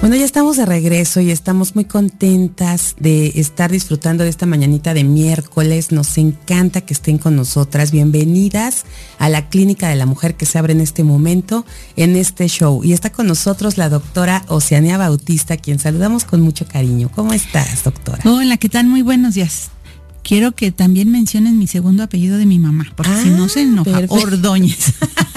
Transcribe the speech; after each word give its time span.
Bueno, 0.00 0.14
ya 0.14 0.24
estamos 0.24 0.56
de 0.56 0.64
regreso 0.64 1.20
y 1.20 1.32
estamos 1.32 1.74
muy 1.74 1.84
contentas 1.84 2.94
de 3.00 3.32
estar 3.34 3.72
disfrutando 3.72 4.22
de 4.22 4.30
esta 4.30 4.46
mañanita 4.46 4.94
de 4.94 5.02
miércoles. 5.02 5.90
Nos 5.90 6.16
encanta 6.18 6.82
que 6.82 6.94
estén 6.94 7.18
con 7.18 7.34
nosotras. 7.34 7.90
Bienvenidas 7.90 8.84
a 9.18 9.28
la 9.28 9.48
Clínica 9.48 9.88
de 9.88 9.96
la 9.96 10.06
Mujer 10.06 10.36
que 10.36 10.46
se 10.46 10.56
abre 10.56 10.72
en 10.72 10.80
este 10.80 11.02
momento, 11.02 11.66
en 11.96 12.14
este 12.14 12.46
show. 12.46 12.84
Y 12.84 12.92
está 12.92 13.10
con 13.10 13.26
nosotros 13.26 13.76
la 13.76 13.88
doctora 13.88 14.44
Oceania 14.46 14.98
Bautista, 14.98 15.56
quien 15.56 15.80
saludamos 15.80 16.24
con 16.24 16.42
mucho 16.42 16.64
cariño. 16.64 17.10
¿Cómo 17.12 17.32
estás, 17.32 17.82
doctora? 17.82 18.22
Hola, 18.24 18.56
¿qué 18.56 18.68
tal? 18.68 18.86
Muy 18.86 19.02
buenos 19.02 19.34
días 19.34 19.70
quiero 20.28 20.52
que 20.52 20.70
también 20.72 21.10
mencionen 21.10 21.58
mi 21.58 21.66
segundo 21.66 22.02
apellido 22.02 22.36
de 22.36 22.44
mi 22.44 22.58
mamá, 22.58 22.92
porque 22.94 23.16
si 23.22 23.30
no 23.30 23.48
se 23.48 23.62
enoja, 23.62 23.92
perfecto. 23.92 24.14
Ordóñez. 24.14 24.92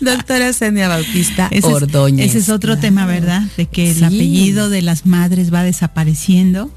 Doctora 0.00 0.52
Senia 0.52 0.88
Bautista 0.88 1.48
ese 1.50 1.68
es. 1.70 1.82
Ese 2.18 2.38
es 2.38 2.48
otro 2.48 2.72
claro. 2.72 2.80
tema, 2.80 3.06
¿verdad? 3.06 3.42
De 3.56 3.66
que 3.66 3.90
el 3.90 3.96
Sí. 3.96 4.04
apellido 4.04 4.68
de 4.68 4.82
las 4.82 5.06
madres 5.06 5.52
va 5.52 5.62
desapareciendo 5.62 6.70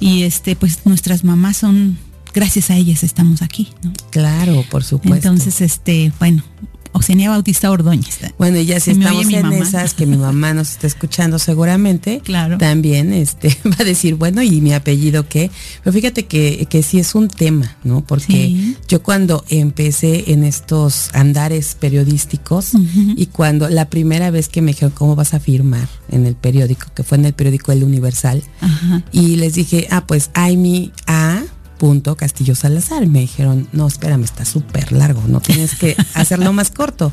y 0.00 0.22
este, 0.22 0.56
pues 0.56 0.80
nuestras 0.84 1.24
mamás 1.24 1.56
son, 1.58 1.98
gracias 2.34 2.70
a 2.70 2.76
ellas 2.76 3.02
estamos 3.02 3.42
aquí, 3.42 3.68
¿no? 3.82 3.92
Claro, 4.10 4.64
por 4.70 4.84
supuesto. 4.84 5.16
Entonces, 5.16 5.60
este, 5.60 6.12
bueno, 6.18 6.42
Oceania 6.92 7.30
Bautista 7.30 7.70
Ordóñez. 7.70 8.18
Bueno, 8.38 8.58
y 8.58 8.66
ya 8.66 8.80
si 8.80 8.92
estamos 8.92 9.26
en 9.32 9.42
mamá. 9.42 9.56
esas, 9.58 9.94
que 9.94 10.06
mi 10.06 10.16
mamá 10.28 10.54
nos 10.54 10.70
está 10.72 10.86
escuchando 10.86 11.38
seguramente, 11.38 12.20
Claro. 12.24 12.58
también 12.58 13.12
este, 13.12 13.48
va 13.64 13.76
a 13.78 13.84
decir, 13.84 14.14
bueno, 14.16 14.42
¿y 14.42 14.60
mi 14.60 14.72
apellido 14.72 15.28
qué? 15.28 15.50
Pero 15.84 15.92
fíjate 15.94 16.26
que, 16.26 16.66
que 16.70 16.82
sí 16.82 16.98
es 16.98 17.14
un 17.14 17.28
tema, 17.28 17.76
¿no? 17.84 18.02
Porque 18.02 18.28
Sí. 18.28 18.76
yo 18.88 19.02
cuando 19.02 19.44
empecé 19.48 20.32
en 20.32 20.44
estos 20.44 21.10
andares 21.14 21.76
periodísticos 21.78 22.72
y 23.16 23.26
cuando 23.26 23.68
la 23.68 23.88
primera 23.90 24.30
vez 24.30 24.48
que 24.48 24.62
me 24.62 24.72
dijeron, 24.72 24.92
¿cómo 24.96 25.16
vas 25.16 25.34
a 25.34 25.40
firmar 25.40 25.88
en 26.10 26.26
el 26.26 26.34
periódico? 26.34 26.86
Que 26.94 27.02
fue 27.02 27.18
en 27.18 27.24
el 27.26 27.32
periódico 27.32 27.72
El 27.72 27.84
Universal. 27.84 28.42
Ajá. 28.60 29.02
Y 29.12 29.36
les 29.36 29.54
dije, 29.54 29.86
ah, 29.90 30.04
pues 30.06 30.30
Aimi 30.34 30.92
A. 31.06 31.37
Punto 31.78 32.16
Castillo 32.16 32.54
Salazar. 32.54 33.06
Me 33.06 33.20
dijeron, 33.20 33.68
no, 33.72 33.86
espérame, 33.86 34.24
está 34.24 34.44
súper 34.44 34.92
largo, 34.92 35.22
no 35.28 35.40
tienes 35.40 35.74
que 35.76 35.96
hacerlo 36.14 36.52
más 36.52 36.70
corto. 36.70 37.12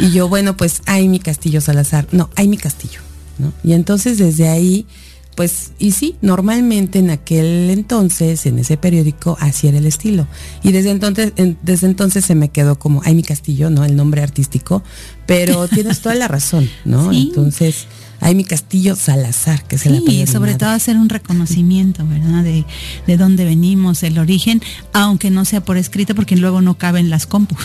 Y 0.00 0.10
yo, 0.10 0.28
bueno, 0.28 0.56
pues 0.56 0.82
Aimi 0.86 1.18
Castillo 1.20 1.60
Salazar. 1.60 2.06
No, 2.12 2.28
Aimi 2.36 2.56
Castillo. 2.56 3.00
¿no? 3.38 3.52
Y 3.64 3.72
entonces 3.72 4.18
desde 4.18 4.48
ahí, 4.48 4.86
pues, 5.34 5.70
y 5.78 5.92
sí, 5.92 6.16
normalmente 6.20 6.98
en 6.98 7.08
aquel 7.10 7.70
entonces, 7.70 8.44
en 8.44 8.58
ese 8.58 8.76
periódico, 8.76 9.38
así 9.40 9.66
era 9.68 9.78
el 9.78 9.86
estilo. 9.86 10.26
Y 10.62 10.72
desde 10.72 10.90
entonces, 10.90 11.32
en- 11.36 11.56
desde 11.62 11.86
entonces 11.86 12.24
se 12.26 12.34
me 12.34 12.50
quedó 12.50 12.78
como 12.78 13.00
Aimi 13.04 13.22
Castillo, 13.22 13.70
¿no? 13.70 13.84
El 13.84 13.96
nombre 13.96 14.22
artístico. 14.22 14.82
Pero 15.26 15.66
tienes 15.74 16.00
toda 16.00 16.14
la 16.16 16.28
razón, 16.28 16.68
¿no? 16.84 17.10
Sí. 17.10 17.28
Entonces, 17.30 17.86
Aimi 18.22 18.44
Castillo 18.44 18.96
Salazar, 18.96 19.62
que 19.64 19.76
es 19.76 19.86
el 19.86 19.98
Sí, 19.98 20.04
de 20.04 20.20
mi 20.20 20.26
sobre 20.26 20.54
todo 20.54 20.70
hacer 20.70 20.96
un 20.96 21.08
reconocimiento, 21.08 22.06
¿verdad? 22.06 22.42
De, 22.44 22.64
de 23.06 23.16
dónde 23.16 23.44
venimos, 23.44 24.02
el 24.02 24.18
origen, 24.18 24.62
aunque 24.92 25.30
no 25.30 25.44
sea 25.44 25.62
por 25.62 25.76
escrito, 25.76 26.14
porque 26.14 26.36
luego 26.36 26.62
no 26.62 26.74
caben 26.74 27.10
las 27.10 27.26
compus. 27.26 27.58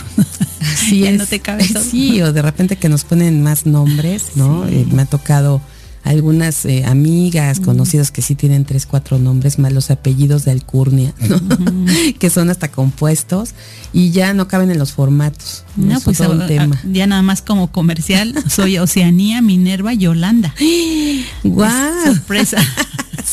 Así 0.60 1.00
Ya 1.04 1.10
es. 1.10 1.18
no 1.18 1.26
te 1.26 1.40
cabe 1.40 1.66
todo. 1.72 1.82
Sí, 1.82 2.20
o 2.22 2.32
de 2.32 2.42
repente 2.42 2.76
que 2.76 2.88
nos 2.88 3.04
ponen 3.04 3.42
más 3.42 3.66
nombres, 3.66 4.32
¿no? 4.34 4.66
Sí. 4.68 4.74
Eh, 4.74 4.86
me 4.92 5.02
ha 5.02 5.06
tocado 5.06 5.60
algunas 6.04 6.64
eh, 6.64 6.84
amigas, 6.86 7.60
conocidos 7.60 8.10
que 8.10 8.22
sí 8.22 8.34
tienen 8.34 8.64
tres, 8.64 8.86
cuatro 8.86 9.18
nombres, 9.18 9.58
más 9.58 9.72
los 9.72 9.90
apellidos 9.90 10.44
de 10.44 10.52
alcurnia, 10.52 11.12
¿no? 11.28 11.40
que 12.18 12.30
son 12.30 12.48
hasta 12.50 12.68
compuestos 12.70 13.50
y 13.92 14.10
ya 14.10 14.32
no 14.34 14.48
caben 14.48 14.70
en 14.70 14.78
los 14.78 14.92
formatos. 14.92 15.64
No, 15.76 15.98
Es 15.98 16.04
pues 16.04 16.20
a- 16.20 16.26
a- 16.26 16.46
tema. 16.46 16.80
ya 16.90 17.06
nada 17.06 17.22
más 17.22 17.42
como 17.42 17.70
comercial, 17.72 18.34
soy 18.48 18.78
Oceanía, 18.78 19.42
Minerva, 19.42 19.92
Yolanda. 19.94 20.54
¡Guau! 21.44 22.04
Sorpresa. 22.06 22.58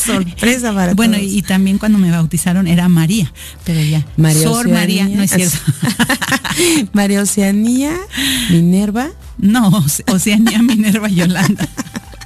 Sorpresa 0.06 0.74
para 0.74 0.94
Bueno, 0.94 1.18
todos. 1.18 1.32
y 1.32 1.42
también 1.42 1.78
cuando 1.78 1.98
me 1.98 2.12
bautizaron 2.12 2.68
era 2.68 2.90
María, 2.90 3.32
pero 3.64 3.82
ya. 3.82 4.06
María 4.18 4.44
Sor 4.44 4.66
Oceanía. 4.68 5.04
María, 5.06 5.16
no 5.18 5.24
es 5.24 5.32
cierto. 5.32 5.58
María 6.94 7.22
Oceanía, 7.22 7.92
Minerva, 8.50 9.10
No, 9.38 9.72
Oce- 9.72 10.04
Oceanía, 10.12 10.62
Minerva, 10.62 11.08
Yolanda. 11.10 11.68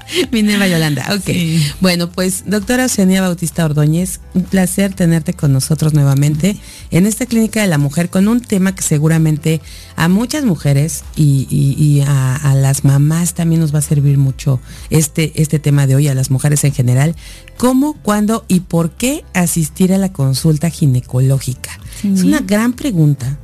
Minerva 0.31 0.68
Yolanda, 0.68 1.06
ok. 1.16 1.24
Sí. 1.25 1.64
Bueno, 1.81 2.09
pues 2.12 2.44
doctora 2.47 2.86
Oceanía 2.86 3.22
Bautista 3.22 3.66
Ordóñez, 3.66 4.20
un 4.34 4.44
placer 4.44 4.94
tenerte 4.94 5.34
con 5.34 5.53
nosotros 5.53 5.94
nuevamente 5.94 6.58
en 6.92 7.06
esta 7.06 7.25
clínica 7.25 7.62
de 7.62 7.68
la 7.68 7.78
mujer 7.78 8.09
con 8.09 8.28
un 8.28 8.42
tema 8.42 8.74
que 8.75 8.81
seguramente 8.84 9.62
a 9.96 10.08
muchas 10.08 10.44
mujeres 10.46 11.03
y, 11.16 11.48
y- 11.50 11.75
y 11.84 12.02
a, 12.02 12.36
a 12.36 12.56
las 12.56 12.84
mamás 12.84 13.34
también 13.34 13.62
nos 13.62 13.74
va 13.74 13.80
a 13.80 13.84
servir 13.84 14.18
mucho 14.18 14.59
este, 14.90 15.31
este 15.42 15.59
tema 15.59 15.88
de 15.88 15.96
hoy, 15.96 16.08
a 16.08 16.16
las 16.16 16.31
mujeres 16.31 16.64
en 16.64 16.74
general. 16.74 17.16
¿Cómo, 17.58 17.94
cuándo 18.02 18.46
y 18.48 18.62
por 18.62 18.92
qué 18.92 19.24
asistir 19.34 19.94
a 19.94 19.98
la 19.98 20.12
consulta 20.14 20.69
ginecológica? 20.69 21.72
Sí. 22.02 22.12
Es 22.14 22.24
una 22.24 22.40
gran 22.40 22.74
pregunta 22.74 23.38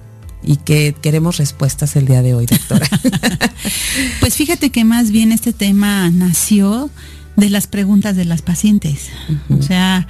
y 0.45 0.57
que 0.57 0.95
queremos 1.01 1.38
respuestas 1.38 1.95
el 1.95 2.06
día 2.06 2.22
de 2.22 2.33
hoy, 2.35 2.45
doctora. 2.45 2.88
Pues 4.19 4.35
fíjate 4.35 4.69
que 4.72 4.83
más 4.83 5.11
bien 5.11 5.31
este 5.31 5.53
tema 5.53 6.09
nació 6.09 6.89
de 7.38 7.50
las 7.50 7.67
preguntas 7.67 8.16
de 8.16 8.23
las 8.25 8.41
pacientes. 8.41 9.09
O 9.50 9.61
sea, 9.61 10.07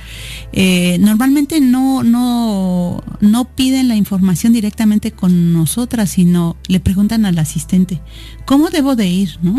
eh, 0.54 0.98
normalmente 1.00 1.60
no, 1.60 2.04
no, 2.04 3.04
no 3.20 3.46
piden 3.46 3.88
la 3.88 3.96
información 3.96 4.54
directamente 4.54 5.12
con 5.12 5.52
nosotras, 5.54 6.12
sino 6.12 6.56
le 6.68 6.80
preguntan 6.80 7.26
al 7.26 7.38
asistente, 7.40 8.00
¿cómo 8.46 8.70
debo 8.70 8.96
de 8.96 9.08
ir? 9.08 9.38
¿no? 9.42 9.56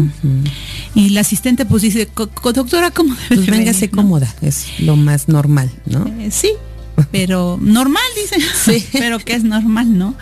Y 0.94 1.10
la 1.10 1.20
asistente 1.22 1.64
pues 1.66 1.82
dice, 1.82 2.06
"Co- 2.06 2.28
co- 2.30 2.52
doctora, 2.52 2.90
¿cómo 2.92 3.14
debe 3.14 3.26
Pues 3.28 3.46
de 3.46 3.50
véngase 3.52 3.80
venir, 3.82 3.96
no?" 3.96 4.02
cómoda, 4.02 4.34
es 4.42 4.66
lo 4.80 4.96
más 4.96 5.28
normal, 5.28 5.70
¿no? 5.86 6.06
Eh, 6.20 6.30
sí, 6.30 6.50
pero 7.10 7.58
normal, 7.60 8.02
dicen. 8.20 8.40
Sí. 8.64 8.86
pero 8.98 9.18
que 9.18 9.34
es 9.34 9.44
normal, 9.44 9.96
¿no? 9.96 10.14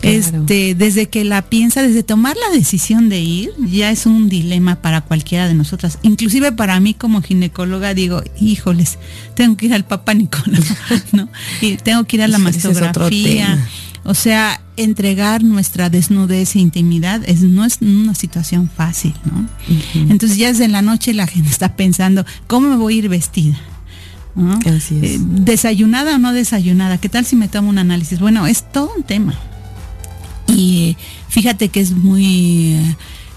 Claro. 0.00 0.16
Este, 0.16 0.74
desde 0.74 1.08
que 1.08 1.24
la 1.24 1.42
piensa, 1.42 1.82
desde 1.82 2.02
tomar 2.02 2.36
la 2.36 2.56
decisión 2.56 3.08
de 3.08 3.20
ir, 3.20 3.50
ya 3.58 3.90
es 3.90 4.06
un 4.06 4.28
dilema 4.28 4.76
para 4.76 5.00
cualquiera 5.00 5.48
de 5.48 5.54
nosotras. 5.54 5.98
Inclusive 6.02 6.52
para 6.52 6.78
mí 6.80 6.94
como 6.94 7.22
ginecóloga 7.22 7.94
digo, 7.94 8.22
híjoles, 8.40 8.98
tengo 9.34 9.56
que 9.56 9.66
ir 9.66 9.74
al 9.74 9.84
Papa 9.84 10.14
Nicolau, 10.14 10.62
¿no? 11.12 11.28
Y 11.60 11.76
tengo 11.76 12.04
que 12.04 12.16
ir 12.16 12.22
a 12.22 12.28
la 12.28 12.38
Híjole, 12.38 12.52
mastografía. 12.52 13.68
O 14.04 14.14
sea, 14.14 14.60
entregar 14.76 15.44
nuestra 15.44 15.88
desnudez 15.88 16.56
e 16.56 16.58
intimidad 16.58 17.22
es, 17.26 17.42
no 17.42 17.64
es 17.64 17.78
una 17.80 18.14
situación 18.14 18.68
fácil, 18.68 19.14
¿no? 19.24 19.48
Entonces 20.10 20.38
ya 20.38 20.48
desde 20.48 20.66
la 20.66 20.82
noche 20.82 21.14
la 21.14 21.26
gente 21.26 21.50
está 21.50 21.76
pensando, 21.76 22.26
¿cómo 22.48 22.68
me 22.68 22.76
voy 22.76 22.94
a 22.94 22.98
ir 22.98 23.08
vestida? 23.08 23.60
¿No? 24.34 24.58
Así 24.66 24.98
es. 25.02 25.12
Eh, 25.12 25.18
desayunada 25.20 26.16
o 26.16 26.18
no 26.18 26.32
desayunada, 26.32 26.98
¿qué 26.98 27.08
tal 27.08 27.24
si 27.24 27.36
me 27.36 27.48
tomo 27.48 27.70
un 27.70 27.78
análisis? 27.78 28.18
Bueno, 28.20 28.46
es 28.46 28.70
todo 28.70 28.90
un 28.96 29.02
tema. 29.02 29.34
Y 30.48 30.96
fíjate 31.28 31.68
que 31.68 31.80
es 31.80 31.92
muy 31.92 32.76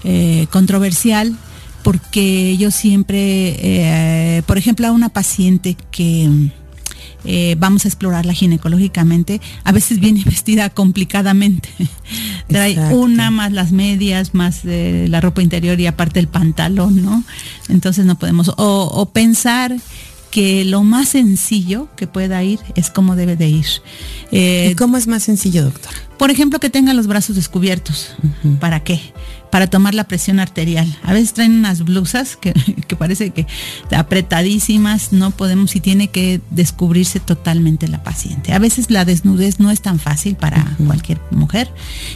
eh, 0.04 0.46
controversial 0.50 1.36
porque 1.82 2.56
yo 2.56 2.70
siempre, 2.70 3.16
eh, 3.18 4.42
por 4.46 4.58
ejemplo, 4.58 4.88
a 4.88 4.90
una 4.92 5.08
paciente 5.08 5.76
que 5.90 6.50
eh, 7.24 7.56
vamos 7.58 7.84
a 7.84 7.88
explorarla 7.88 8.32
ginecológicamente, 8.32 9.40
a 9.64 9.72
veces 9.72 9.98
viene 9.98 10.22
vestida 10.26 10.70
complicadamente. 10.70 11.68
Trae 12.48 12.72
Exacto. 12.72 12.96
una 12.96 13.30
más 13.30 13.52
las 13.52 13.72
medias, 13.72 14.34
más 14.34 14.60
eh, 14.64 15.06
la 15.08 15.20
ropa 15.20 15.42
interior 15.42 15.78
y 15.80 15.86
aparte 15.86 16.20
el 16.20 16.28
pantalón, 16.28 17.02
¿no? 17.02 17.24
Entonces 17.68 18.04
no 18.04 18.16
podemos, 18.16 18.48
o, 18.50 18.54
o 18.56 19.06
pensar 19.10 19.76
que 20.36 20.66
lo 20.66 20.82
más 20.82 21.08
sencillo 21.08 21.88
que 21.96 22.06
pueda 22.06 22.44
ir 22.44 22.60
es 22.74 22.90
como 22.90 23.16
debe 23.16 23.36
de 23.36 23.48
ir. 23.48 23.64
Eh, 24.32 24.68
¿Y 24.72 24.74
cómo 24.74 24.98
es 24.98 25.06
más 25.06 25.22
sencillo, 25.22 25.64
doctora? 25.64 25.96
por 26.18 26.30
ejemplo, 26.30 26.60
que 26.60 26.70
tenga 26.70 26.94
los 26.94 27.06
brazos 27.06 27.36
descubiertos. 27.36 28.14
¿Para 28.60 28.80
qué? 28.80 29.00
Para 29.50 29.68
tomar 29.68 29.94
la 29.94 30.04
presión 30.04 30.40
arterial. 30.40 30.86
A 31.02 31.12
veces 31.12 31.34
traen 31.34 31.52
unas 31.52 31.82
blusas 31.82 32.36
que, 32.36 32.52
que 32.88 32.96
parece 32.96 33.30
que 33.30 33.46
apretadísimas, 33.94 35.12
no 35.12 35.30
podemos 35.30 35.76
y 35.76 35.80
tiene 35.80 36.08
que 36.08 36.40
descubrirse 36.50 37.20
totalmente 37.20 37.86
la 37.88 38.02
paciente. 38.02 38.52
A 38.52 38.58
veces 38.58 38.90
la 38.90 39.04
desnudez 39.04 39.60
no 39.60 39.70
es 39.70 39.82
tan 39.82 39.98
fácil 39.98 40.36
para 40.36 40.76
cualquier 40.86 41.20
mujer 41.30 41.70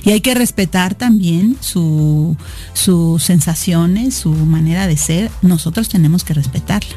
y 0.04 0.10
hay 0.10 0.20
que 0.20 0.34
respetar 0.34 0.94
también 0.94 1.56
su, 1.60 2.36
sus 2.72 3.22
sensaciones, 3.22 4.14
su 4.14 4.32
manera 4.32 4.86
de 4.86 4.96
ser. 4.96 5.30
Nosotros 5.42 5.88
tenemos 5.88 6.24
que 6.24 6.34
respetarla. 6.34 6.96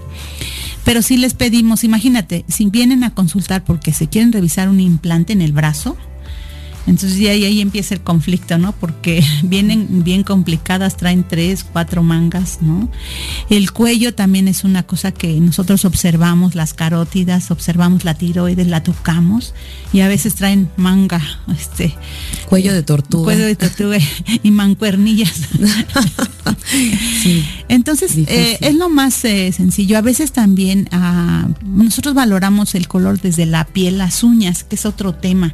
Pero 0.83 1.01
si 1.01 1.17
les 1.17 1.33
pedimos, 1.33 1.83
imagínate, 1.83 2.43
si 2.47 2.69
vienen 2.69 3.03
a 3.03 3.13
consultar 3.13 3.63
porque 3.63 3.93
se 3.93 4.07
quieren 4.07 4.33
revisar 4.33 4.69
un 4.69 4.79
implante 4.79 5.33
en 5.33 5.41
el 5.41 5.53
brazo, 5.53 5.97
Entonces 6.85 7.17
ya 7.17 7.31
ahí, 7.31 7.45
ahí 7.45 7.61
empieza 7.61 7.93
el 7.93 8.01
conflicto, 8.01 8.57
¿no? 8.57 8.73
Porque 8.73 9.23
vienen 9.43 10.03
bien 10.03 10.23
complicadas, 10.23 10.97
traen 10.97 11.25
tres, 11.27 11.63
cuatro 11.63 12.03
mangas, 12.03 12.59
¿no? 12.61 12.89
El 13.49 13.71
cuello 13.71 14.13
también 14.13 14.47
es 14.47 14.63
una 14.63 14.83
cosa 14.83 15.11
que 15.11 15.39
nosotros 15.39 15.85
observamos, 15.85 16.55
las 16.55 16.73
carótidas, 16.73 17.51
observamos 17.51 18.03
la 18.03 18.15
tiroides, 18.15 18.67
la 18.67 18.83
tocamos 18.83 19.53
y 19.91 20.01
a 20.01 20.07
veces 20.07 20.35
traen 20.35 20.69
manga, 20.77 21.21
este... 21.57 21.95
Cuello 22.47 22.73
de 22.73 22.83
tortuga. 22.83 23.23
Cuello 23.25 23.45
de 23.45 23.55
tortuga 23.55 23.97
y 24.43 24.51
mancuernillas. 24.51 25.33
sí, 27.21 27.43
Entonces, 27.67 28.17
eh, 28.27 28.57
es 28.61 28.75
lo 28.75 28.89
más 28.89 29.23
eh, 29.25 29.51
sencillo. 29.51 29.97
A 29.97 30.01
veces 30.01 30.31
también 30.31 30.87
ah, 30.91 31.47
nosotros 31.63 32.13
valoramos 32.13 32.75
el 32.75 32.87
color 32.87 33.19
desde 33.21 33.45
la 33.45 33.65
piel, 33.65 33.97
las 33.97 34.23
uñas, 34.23 34.63
que 34.63 34.75
es 34.75 34.85
otro 34.85 35.13
tema. 35.13 35.53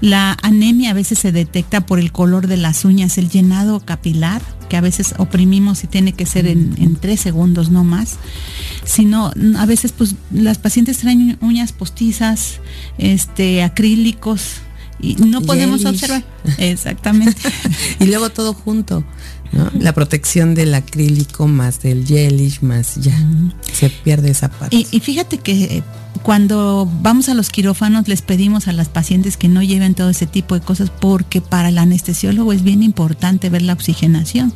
La 0.00 0.36
anemia 0.64 0.90
a 0.90 0.94
veces 0.94 1.18
se 1.18 1.30
detecta 1.30 1.84
por 1.84 1.98
el 1.98 2.10
color 2.10 2.46
de 2.46 2.56
las 2.56 2.84
uñas, 2.84 3.18
el 3.18 3.28
llenado 3.28 3.80
capilar, 3.80 4.40
que 4.68 4.78
a 4.78 4.80
veces 4.80 5.14
oprimimos 5.18 5.84
y 5.84 5.88
tiene 5.88 6.12
que 6.14 6.24
ser 6.24 6.46
en, 6.46 6.96
tres 6.96 7.20
segundos, 7.20 7.70
no 7.70 7.84
más. 7.84 8.16
Sino, 8.84 9.30
a 9.58 9.66
veces 9.66 9.92
pues 9.92 10.14
las 10.32 10.58
pacientes 10.58 10.98
traen 10.98 11.36
uñas 11.42 11.72
postizas, 11.72 12.60
este, 12.96 13.62
acrílicos, 13.62 14.62
y 15.00 15.16
no 15.16 15.42
podemos 15.42 15.84
observar. 15.84 16.24
Exactamente. 16.56 17.40
y 18.00 18.06
luego 18.06 18.30
todo 18.30 18.54
junto. 18.54 19.04
La 19.78 19.92
protección 19.92 20.54
del 20.54 20.74
acrílico 20.74 21.46
más 21.46 21.80
del 21.80 22.06
gelish 22.06 22.60
más 22.60 22.96
ya 22.96 23.16
se 23.72 23.90
pierde 23.90 24.30
esa 24.30 24.48
parte. 24.48 24.86
Y, 24.90 25.00
fíjate 25.00 25.38
que 25.38 25.82
cuando 26.22 26.90
vamos 27.02 27.28
a 27.28 27.34
los 27.34 27.50
quirófanos 27.50 28.08
les 28.08 28.22
pedimos 28.22 28.66
a 28.68 28.72
las 28.72 28.88
pacientes 28.88 29.36
que 29.36 29.48
no 29.48 29.62
lleven 29.62 29.94
todo 29.94 30.10
ese 30.10 30.26
tipo 30.26 30.54
de 30.54 30.60
cosas 30.60 30.90
porque 30.90 31.40
para 31.40 31.68
el 31.68 31.78
anestesiólogo 31.78 32.52
es 32.52 32.62
bien 32.62 32.82
importante 32.82 33.50
ver 33.50 33.62
la 33.62 33.74
oxigenación. 33.74 34.52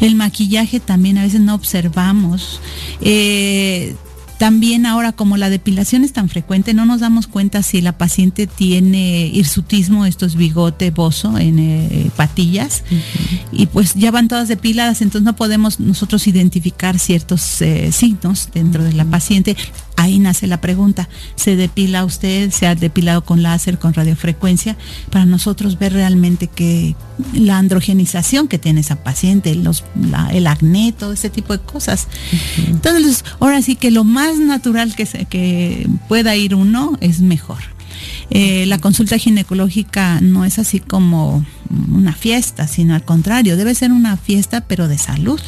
El 0.00 0.14
maquillaje 0.14 0.78
también 0.80 1.18
a 1.18 1.22
veces 1.22 1.40
no 1.40 1.54
observamos. 1.54 2.60
Eh, 3.00 3.94
también 4.40 4.86
ahora 4.86 5.12
como 5.12 5.36
la 5.36 5.50
depilación 5.50 6.02
es 6.02 6.14
tan 6.14 6.30
frecuente, 6.30 6.72
no 6.72 6.86
nos 6.86 7.00
damos 7.00 7.26
cuenta 7.26 7.62
si 7.62 7.82
la 7.82 7.98
paciente 7.98 8.46
tiene 8.46 9.26
hirsutismo, 9.26 10.06
esto 10.06 10.24
es 10.24 10.34
bigote, 10.34 10.90
bozo 10.90 11.36
en 11.36 11.58
eh, 11.58 12.10
patillas, 12.16 12.82
y 13.52 13.66
pues 13.66 13.92
ya 13.92 14.10
van 14.10 14.28
todas 14.28 14.48
depiladas, 14.48 15.02
entonces 15.02 15.26
no 15.26 15.36
podemos 15.36 15.78
nosotros 15.78 16.26
identificar 16.26 16.98
ciertos 16.98 17.60
eh, 17.60 17.92
signos 17.92 18.48
dentro 18.54 18.82
de 18.82 18.94
la 18.94 19.04
paciente 19.04 19.58
ahí 20.00 20.18
nace 20.18 20.46
la 20.46 20.60
pregunta, 20.60 21.08
¿se 21.36 21.56
depila 21.56 22.04
usted? 22.04 22.50
¿Se 22.50 22.66
ha 22.66 22.74
depilado 22.74 23.24
con 23.24 23.42
láser, 23.42 23.78
con 23.78 23.92
radiofrecuencia? 23.92 24.76
Para 25.10 25.26
nosotros 25.26 25.78
ver 25.78 25.92
realmente 25.92 26.46
que 26.46 26.94
la 27.34 27.58
androgenización 27.58 28.48
que 28.48 28.58
tiene 28.58 28.80
esa 28.80 29.02
paciente, 29.02 29.54
los, 29.54 29.84
el 30.32 30.46
acné, 30.46 30.92
todo 30.92 31.12
ese 31.12 31.30
tipo 31.30 31.52
de 31.52 31.62
cosas. 31.62 32.08
Entonces, 32.66 33.24
ahora 33.38 33.62
sí 33.62 33.76
que 33.76 33.90
lo 33.90 34.04
más 34.04 34.38
natural 34.38 34.94
que, 34.94 35.06
se, 35.06 35.26
que 35.26 35.88
pueda 36.08 36.36
ir 36.36 36.54
uno 36.54 36.96
es 37.00 37.20
mejor. 37.20 37.58
Eh, 38.30 38.64
la 38.66 38.78
consulta 38.78 39.18
ginecológica 39.18 40.20
no 40.20 40.44
es 40.44 40.58
así 40.58 40.80
como 40.80 41.44
una 41.92 42.12
fiesta, 42.12 42.66
sino 42.66 42.94
al 42.94 43.04
contrario, 43.04 43.56
debe 43.56 43.74
ser 43.74 43.92
una 43.92 44.16
fiesta 44.16 44.62
pero 44.62 44.88
de 44.88 44.98
salud. 44.98 45.40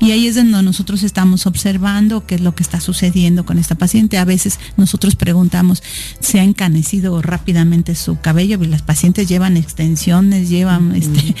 Y 0.00 0.10
ahí 0.10 0.26
es 0.26 0.34
donde 0.34 0.62
nosotros 0.62 1.02
estamos 1.02 1.46
observando 1.46 2.26
qué 2.26 2.36
es 2.36 2.40
lo 2.40 2.54
que 2.54 2.62
está 2.62 2.80
sucediendo 2.80 3.44
con 3.44 3.58
esta 3.58 3.74
paciente. 3.74 4.18
A 4.18 4.24
veces 4.24 4.58
nosotros 4.76 5.16
preguntamos, 5.16 5.82
¿se 6.20 6.40
ha 6.40 6.44
encanecido 6.44 7.22
rápidamente 7.22 7.94
su 7.94 8.18
cabello? 8.20 8.58
Y 8.62 8.66
las 8.66 8.82
pacientes 8.82 9.28
llevan 9.28 9.56
extensiones, 9.56 10.48
llevan 10.48 10.94
este, 10.94 11.34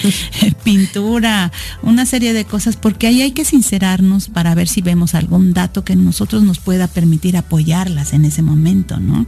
pintura, 0.64 1.52
una 1.82 2.06
serie 2.06 2.32
de 2.32 2.44
cosas, 2.44 2.76
porque 2.76 3.06
ahí 3.06 3.22
hay 3.22 3.32
que 3.32 3.44
sincerarnos 3.44 4.28
para 4.28 4.54
ver 4.54 4.68
si 4.68 4.82
vemos 4.82 5.14
algún 5.14 5.52
dato 5.52 5.84
que 5.84 5.96
nosotros 5.96 6.42
nos 6.42 6.58
pueda 6.58 6.86
permitir 6.86 7.36
apoyarlas 7.36 8.12
en 8.12 8.24
ese 8.24 8.42
momento, 8.42 9.00
¿no? 9.00 9.26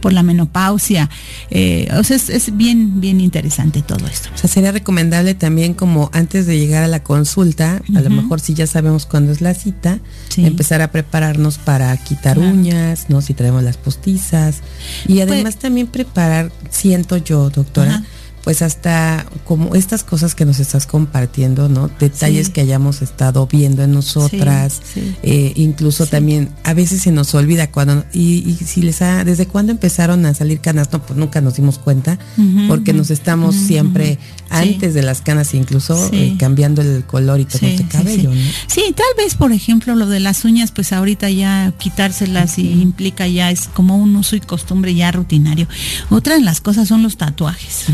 Por 0.00 0.12
la 0.12 0.22
menopausia. 0.22 1.08
Eh, 1.50 1.88
o 1.96 2.02
sea, 2.02 2.16
es, 2.16 2.56
bien, 2.56 3.00
bien 3.00 3.20
interesante 3.20 3.82
todo 3.82 4.06
esto. 4.06 4.28
O 4.34 4.38
sea, 4.38 4.50
sería 4.50 4.72
recomendable 4.72 5.34
también 5.34 5.74
como 5.74 6.10
antes 6.12 6.46
de 6.46 6.58
llegar 6.58 6.82
a 6.82 6.88
la 6.88 7.02
consulta, 7.02 7.82
a 7.94 8.00
lo 8.00 8.10
mejor 8.10 8.40
si 8.40 8.54
ya 8.56 8.66
sabemos 8.66 9.06
cuándo 9.06 9.30
es 9.30 9.40
la 9.40 9.54
cita, 9.54 10.00
empezar 10.36 10.82
a 10.82 10.90
prepararnos 10.90 11.58
para 11.58 11.96
quitar 11.96 12.38
uñas, 12.38 13.06
¿no? 13.08 13.20
Si 13.20 13.34
traemos 13.34 13.62
las 13.62 13.76
postizas. 13.76 14.62
Y 15.06 15.14
pues 15.14 15.28
además 15.30 15.56
también 15.56 15.86
preparar, 15.86 16.50
siento 16.70 17.18
yo, 17.18 17.50
doctora, 17.50 18.02
pues 18.46 18.62
hasta 18.62 19.26
como 19.44 19.74
estas 19.74 20.04
cosas 20.04 20.36
que 20.36 20.44
nos 20.44 20.60
estás 20.60 20.86
compartiendo, 20.86 21.68
¿no? 21.68 21.90
Detalles 21.98 22.48
que 22.48 22.60
hayamos 22.60 23.02
estado 23.02 23.48
viendo 23.48 23.82
en 23.82 23.90
nosotras, 23.90 24.82
eh, 25.24 25.52
incluso 25.56 26.06
también 26.06 26.50
a 26.62 26.72
veces 26.72 27.02
se 27.02 27.10
nos 27.10 27.34
olvida 27.34 27.72
cuando, 27.72 28.04
y, 28.12 28.56
si 28.64 28.82
les 28.82 29.02
ha, 29.02 29.24
desde 29.24 29.46
cuándo 29.46 29.72
empezaron 29.72 30.24
a 30.26 30.32
salir 30.32 30.60
canas, 30.60 30.92
no, 30.92 31.02
pues 31.04 31.18
nunca 31.18 31.40
nos 31.40 31.56
dimos 31.56 31.80
cuenta, 31.80 32.20
porque 32.68 32.92
nos 32.92 33.10
estamos 33.10 33.56
siempre 33.56 34.20
antes 34.48 34.94
de 34.94 35.02
las 35.02 35.22
canas 35.22 35.52
incluso 35.52 36.08
eh, 36.12 36.36
cambiando 36.38 36.82
el 36.82 37.02
color 37.02 37.40
y 37.40 37.46
todo 37.46 37.66
el 37.66 37.88
cabello, 37.88 38.30
¿no? 38.30 38.40
Sí, 38.68 38.94
tal 38.94 39.06
vez 39.16 39.34
por 39.34 39.50
ejemplo 39.50 39.96
lo 39.96 40.06
de 40.06 40.20
las 40.20 40.44
uñas, 40.44 40.70
pues 40.70 40.92
ahorita 40.92 41.28
ya 41.30 41.72
quitárselas 41.78 42.60
y 42.60 42.80
implica 42.80 43.26
ya 43.26 43.50
es 43.50 43.62
como 43.66 43.98
un 43.98 44.14
uso 44.14 44.36
y 44.36 44.40
costumbre 44.40 44.94
ya 44.94 45.10
rutinario. 45.10 45.66
Otra 46.10 46.34
de 46.36 46.42
las 46.42 46.60
cosas 46.60 46.86
son 46.86 47.02
los 47.02 47.16
tatuajes 47.16 47.86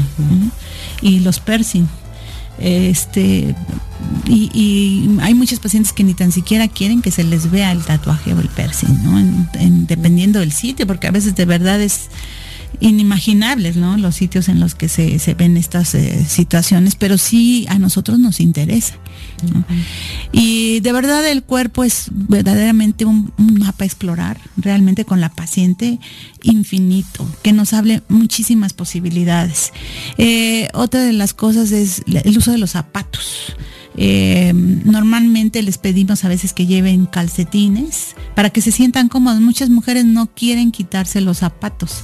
y 1.03 1.21
los 1.21 1.41
piercing. 1.41 1.87
Este, 2.59 3.55
y, 4.27 5.11
hay 5.21 5.35
muchos 5.35 5.59
pacientes 5.59 5.93
que 5.93 6.05
ni 6.05 6.15
tan 6.15 6.33
siquiera 6.33 6.69
quieren 6.69 7.03
que 7.03 7.11
se 7.11 7.25
les 7.25 7.51
vea 7.51 7.73
el 7.73 7.83
tatuaje 7.83 8.35
o 8.35 8.41
el 8.41 8.49
piercing, 8.49 9.03
¿no? 9.03 9.47
dependiendo 9.87 10.41
del 10.41 10.53
sitio, 10.53 10.87
porque 10.87 11.09
a 11.09 11.11
veces 11.11 11.35
de 11.35 11.45
verdad 11.45 11.81
es 11.81 12.09
inimaginables, 12.81 13.77
¿no? 13.77 13.97
Los 13.97 14.17
sitios 14.17 14.49
en 14.49 14.61
los 14.61 14.75
que 14.75 14.89
se, 14.89 15.35
ven 15.35 15.57
estas 15.57 15.95
eh, 15.95 16.25
situaciones, 16.27 16.95
pero 16.97 17.19
sí 17.19 17.67
a 17.69 17.79
nosotros 17.79 18.19
nos 18.19 18.41
interesa. 18.41 18.97
Y 20.31 20.81
de 20.81 20.93
verdad 20.93 21.27
el 21.29 21.43
cuerpo 21.43 21.85
es 21.85 22.07
verdaderamente 22.13 23.05
un, 23.05 23.33
mapa 23.37 23.85
a 23.85 23.87
explorar, 23.87 24.39
realmente 24.57 25.05
con 25.05 25.21
la 25.21 25.31
paciente 25.31 25.99
infinito, 26.43 27.29
que 27.43 27.53
nos 27.53 27.73
hable 27.73 28.03
muchísimas 28.09 28.73
posibilidades. 28.73 29.73
Eh, 30.19 30.69
otra 30.75 31.03
de 31.03 31.13
las 31.13 31.35
cosas 31.35 31.73
es 31.73 32.03
el 32.07 32.39
uso 32.39 32.53
de 32.53 32.59
los 32.59 32.71
zapatos. 32.71 33.57
Eh, 33.97 34.53
normalmente 34.55 35.63
les 35.63 35.77
pedimos 35.77 36.25
a 36.25 36.29
veces 36.29 36.55
que 36.55 36.67
lleven 36.67 37.05
calcetines 37.05 38.17
para 38.35 38.51
que 38.51 38.63
se 38.63 38.73
sientan 38.73 39.09
cómodos. 39.09 39.41
Muchas 39.41 39.71
mujeres 39.71 40.05
no 40.05 40.29
quieren 40.29 40.73
quitarse 40.73 41.21
los 41.21 41.39
zapatos 41.39 42.03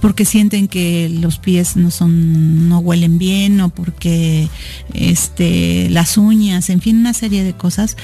porque 0.00 0.24
sienten 0.24 0.68
que 0.68 1.08
los 1.08 1.38
pies 1.38 1.76
no 1.76 1.90
son, 1.90 2.68
no 2.68 2.78
huelen 2.78 3.18
bien 3.18 3.60
o 3.60 3.68
porque 3.68 4.48
este, 4.94 5.88
las 5.90 6.16
uñas, 6.16 6.70
en 6.70 6.80
fin, 6.80 6.98
una 6.98 7.12
serie 7.12 7.44
de 7.44 7.52
cosas. 7.52 7.96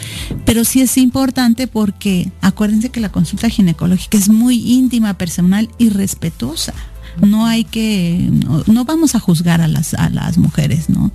Pero 0.44 0.64
sí 0.64 0.80
es 0.80 0.96
importante 0.98 1.66
porque 1.66 2.30
acuérdense 2.40 2.90
que 2.90 3.00
la 3.00 3.10
consulta 3.10 3.48
ginecológica 3.48 4.18
es 4.18 4.28
muy 4.28 4.56
íntima, 4.72 5.14
personal 5.14 5.70
y 5.78 5.90
respetuosa 5.90 6.74
no 7.20 7.46
hay 7.46 7.64
que, 7.64 8.30
no, 8.66 8.84
vamos 8.84 9.14
a 9.14 9.20
juzgar 9.20 9.60
a 9.60 9.68
las, 9.68 9.94
a 9.94 10.10
las 10.10 10.38
mujeres, 10.38 10.90
¿no? 10.90 11.12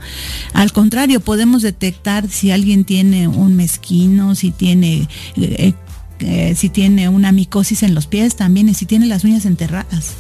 Al 0.54 0.72
contrario, 0.72 1.20
podemos 1.20 1.62
detectar 1.62 2.28
si 2.30 2.52
alguien 2.52 2.86
tiene 2.86 3.28
un 3.28 3.56
mezquino, 3.56 4.36
si 4.36 4.52
tiene 4.52 5.08
eh, 5.36 5.74
eh, 6.22 6.56
si 6.56 6.70
tiene 6.70 7.10
una 7.10 7.32
micosis 7.32 7.84
en 7.84 7.96
los 7.96 8.08
pies 8.08 8.36
también 8.36 8.70
y 8.70 8.74
si 8.74 8.86
tiene 8.86 9.06
las 9.06 9.24
uñas 9.24 9.46
enterradas. 9.46 10.16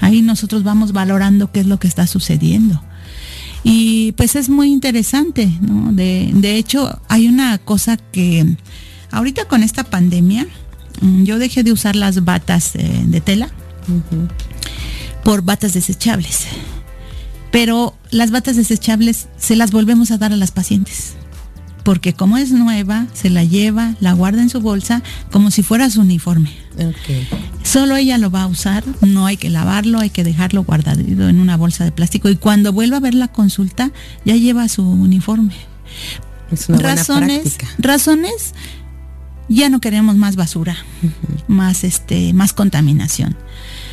Ahí 0.00 0.22
nosotros 0.22 0.62
vamos 0.62 0.92
valorando 0.92 1.50
qué 1.52 1.60
es 1.60 1.66
lo 1.66 1.78
que 1.78 1.88
está 1.88 2.06
sucediendo. 2.06 2.82
Y 3.64 4.12
pues 4.12 4.34
es 4.34 4.48
muy 4.48 4.72
interesante, 4.72 5.50
¿no? 5.60 5.92
De, 5.92 6.56
hecho, 6.56 7.00
hay 7.08 7.28
una 7.28 7.58
cosa 7.58 7.96
que 7.96 8.56
ahorita 9.10 9.46
con 9.46 9.62
esta 9.62 9.84
pandemia, 9.84 10.46
mm, 11.00 11.22
yo 11.24 11.38
dejé 11.38 11.62
de 11.62 11.72
usar 11.72 11.94
las 11.94 12.24
batas 12.24 12.74
eh, 12.74 13.04
de 13.06 13.20
tela 13.20 13.48
por 15.22 15.42
batas 15.42 15.74
desechables. 15.74 16.46
Pero 17.50 17.94
las 18.10 18.30
batas 18.30 18.56
desechables 18.56 19.28
se 19.36 19.56
las 19.56 19.70
volvemos 19.70 20.10
a 20.10 20.18
dar 20.18 20.32
a 20.32 20.36
las 20.36 20.50
pacientes 20.50 21.14
porque 21.82 22.12
como 22.12 22.36
es 22.36 22.52
nueva, 22.52 23.06
se 23.12 23.30
la 23.30 23.44
lleva, 23.44 23.94
la 24.00 24.12
guarda 24.12 24.42
en 24.42 24.48
su 24.48 24.60
bolsa 24.60 25.02
como 25.30 25.50
si 25.50 25.62
fuera 25.62 25.90
su 25.90 26.00
uniforme. 26.00 26.50
Solo 27.62 27.96
ella 27.96 28.18
lo 28.18 28.30
va 28.30 28.42
a 28.42 28.46
usar, 28.46 28.84
no 29.00 29.26
hay 29.26 29.36
que 29.36 29.50
lavarlo, 29.50 29.98
hay 30.00 30.10
que 30.10 30.24
dejarlo 30.24 30.64
guardado 30.64 31.00
en 31.00 31.40
una 31.40 31.56
bolsa 31.56 31.84
de 31.84 31.92
plástico 31.92 32.28
y 32.28 32.36
cuando 32.36 32.72
vuelva 32.72 32.98
a 32.98 33.00
ver 33.00 33.14
la 33.14 33.28
consulta 33.28 33.92
ya 34.24 34.36
lleva 34.36 34.68
su 34.68 34.88
uniforme. 34.88 35.54
Es 36.50 36.68
una 36.68 36.78
razones, 36.78 37.56
razones, 37.78 38.54
ya 39.48 39.68
no 39.68 39.80
queremos 39.80 40.16
más 40.16 40.36
basura, 40.36 40.76
más 41.48 41.84
este, 41.84 42.32
más 42.32 42.52
contaminación. 42.52 43.36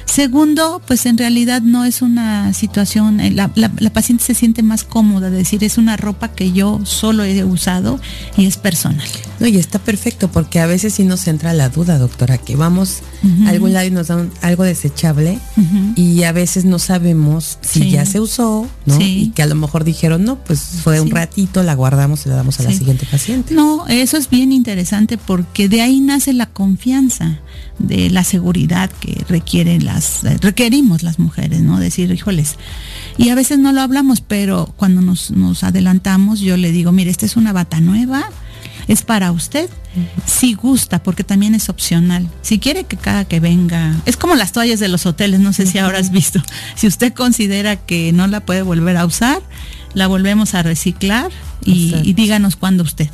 Segundo, 0.10 0.82
pues 0.88 1.06
en 1.06 1.20
realidad 1.20 1.62
no 1.62 1.86
es 1.86 2.02
una 2.02 2.52
situación, 2.54 3.20
eh, 3.20 3.30
la, 3.30 3.52
la, 3.56 3.94
paciente 3.94 4.24
se 4.24 4.34
siente 4.34 4.64
más 4.64 4.84
cómoda, 4.84 5.30
de 5.30 5.38
decir, 5.38 5.64
es 5.64 5.78
una 5.78 5.98
ropa 5.98 6.32
que 6.32 6.52
yo 6.52 6.82
solo 6.84 7.24
he 7.24 7.44
usado 7.44 8.00
y 8.36 8.48
es 8.48 8.58
personal. 8.58 9.08
No, 9.40 9.46
y 9.48 9.58
está 9.58 9.78
perfecto 9.78 10.30
porque 10.32 10.60
a 10.60 10.66
veces 10.66 10.96
sí 10.96 11.04
nos 11.04 11.28
entra 11.28 11.54
la 11.54 11.70
duda, 11.70 12.00
doctora, 12.00 12.40
que 12.40 12.56
vamos 12.56 13.02
a 13.46 13.50
algún 13.50 13.72
lado 13.72 13.86
y 13.86 13.92
nos 13.92 14.08
dan 14.08 14.32
algo 14.42 14.64
desechable 14.64 15.40
y 15.96 16.24
a 16.24 16.32
veces 16.32 16.66
no 16.66 16.80
sabemos 16.80 17.60
si 17.62 17.92
ya 17.92 18.06
se 18.06 18.20
usó, 18.20 18.68
¿no? 18.86 19.00
Y 19.00 19.32
que 19.36 19.44
a 19.44 19.46
lo 19.46 19.56
mejor 19.56 19.84
dijeron, 19.84 20.24
no, 20.26 20.44
pues 20.44 20.60
fue 20.84 21.00
un 21.00 21.12
ratito, 21.12 21.64
la 21.64 21.76
guardamos 21.76 22.26
y 22.26 22.30
la 22.30 22.36
damos 22.36 22.60
a 22.60 22.64
la 22.64 22.74
siguiente 22.74 23.06
paciente. 23.06 23.54
No, 23.54 23.88
eso 23.88 24.18
es 24.18 24.30
bien 24.30 24.52
interesante 24.52 25.18
porque 25.18 25.70
de 25.70 25.82
ahí 25.82 26.00
nace 26.02 26.34
la 26.34 26.48
confianza 26.48 27.40
de 27.80 28.10
la 28.10 28.24
seguridad 28.24 28.92
que 29.00 29.24
requieren 29.28 29.86
las, 29.86 29.99
requerimos 30.42 31.04
las 31.04 31.20
mujeres, 31.20 31.62
¿no? 31.62 31.80
Decir, 31.80 32.12
híjoles, 32.12 32.56
y 33.18 33.30
a 33.30 33.36
veces 33.36 33.60
no 33.60 33.72
lo 33.72 33.82
hablamos, 33.82 34.22
pero 34.22 34.74
cuando 34.78 35.02
nos, 35.02 35.32
nos 35.32 35.64
adelantamos, 35.64 36.40
yo 36.40 36.58
le 36.58 36.72
digo, 36.72 36.92
mire, 36.92 37.12
esta 37.12 37.26
es 37.26 37.36
una 37.36 37.54
bata 37.54 37.80
nueva, 37.80 38.24
es 38.88 39.04
para 39.04 39.32
usted, 39.32 39.70
si 40.26 40.54
gusta, 40.54 41.04
porque 41.04 41.24
también 41.24 41.54
es 41.54 41.70
opcional. 41.70 42.28
Si 42.42 42.60
quiere 42.60 42.86
que 42.86 42.98
cada 42.98 43.26
que 43.26 43.40
venga, 43.40 43.96
es 44.06 44.18
como 44.18 44.36
las 44.36 44.52
toallas 44.52 44.80
de 44.80 44.88
los 44.88 45.06
hoteles, 45.06 45.40
no 45.40 45.54
sé 45.54 45.66
si 45.66 45.78
ahora 45.78 46.00
has 46.00 46.12
visto, 46.12 46.42
si 46.76 46.88
usted 46.88 47.14
considera 47.14 47.76
que 47.76 48.12
no 48.12 48.28
la 48.28 48.40
puede 48.40 48.62
volver 48.62 48.98
a 48.98 49.06
usar, 49.06 49.42
la 49.94 50.08
volvemos 50.08 50.56
a 50.56 50.64
reciclar 50.64 51.32
y, 51.64 51.96
y 52.04 52.14
díganos 52.14 52.56
cuándo 52.56 52.84
usted 52.84 53.10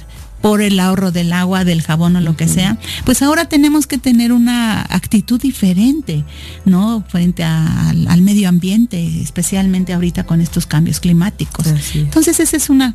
por 0.46 0.62
el 0.62 0.80
ahorro 0.80 1.12
del 1.12 1.34
agua, 1.34 1.66
del 1.66 1.82
jabón 1.82 2.18
o 2.18 2.22
lo 2.22 2.38
que 2.38 2.48
sea, 2.48 2.78
pues 3.04 3.24
ahora 3.24 3.46
tenemos 3.46 3.88
que 3.88 3.98
tener 3.98 4.32
una 4.32 4.80
actitud 4.82 5.42
diferente, 5.42 6.24
¿no? 6.66 7.04
Frente 7.10 7.44
al 7.44 8.22
medio 8.22 8.48
ambiente, 8.48 9.24
especialmente 9.24 9.92
ahorita 9.92 10.28
con 10.28 10.42
estos 10.42 10.68
cambios 10.68 11.00
climáticos. 11.00 11.66
Entonces 11.96 12.40
esa 12.40 12.58
es 12.58 12.70
una 12.70 12.94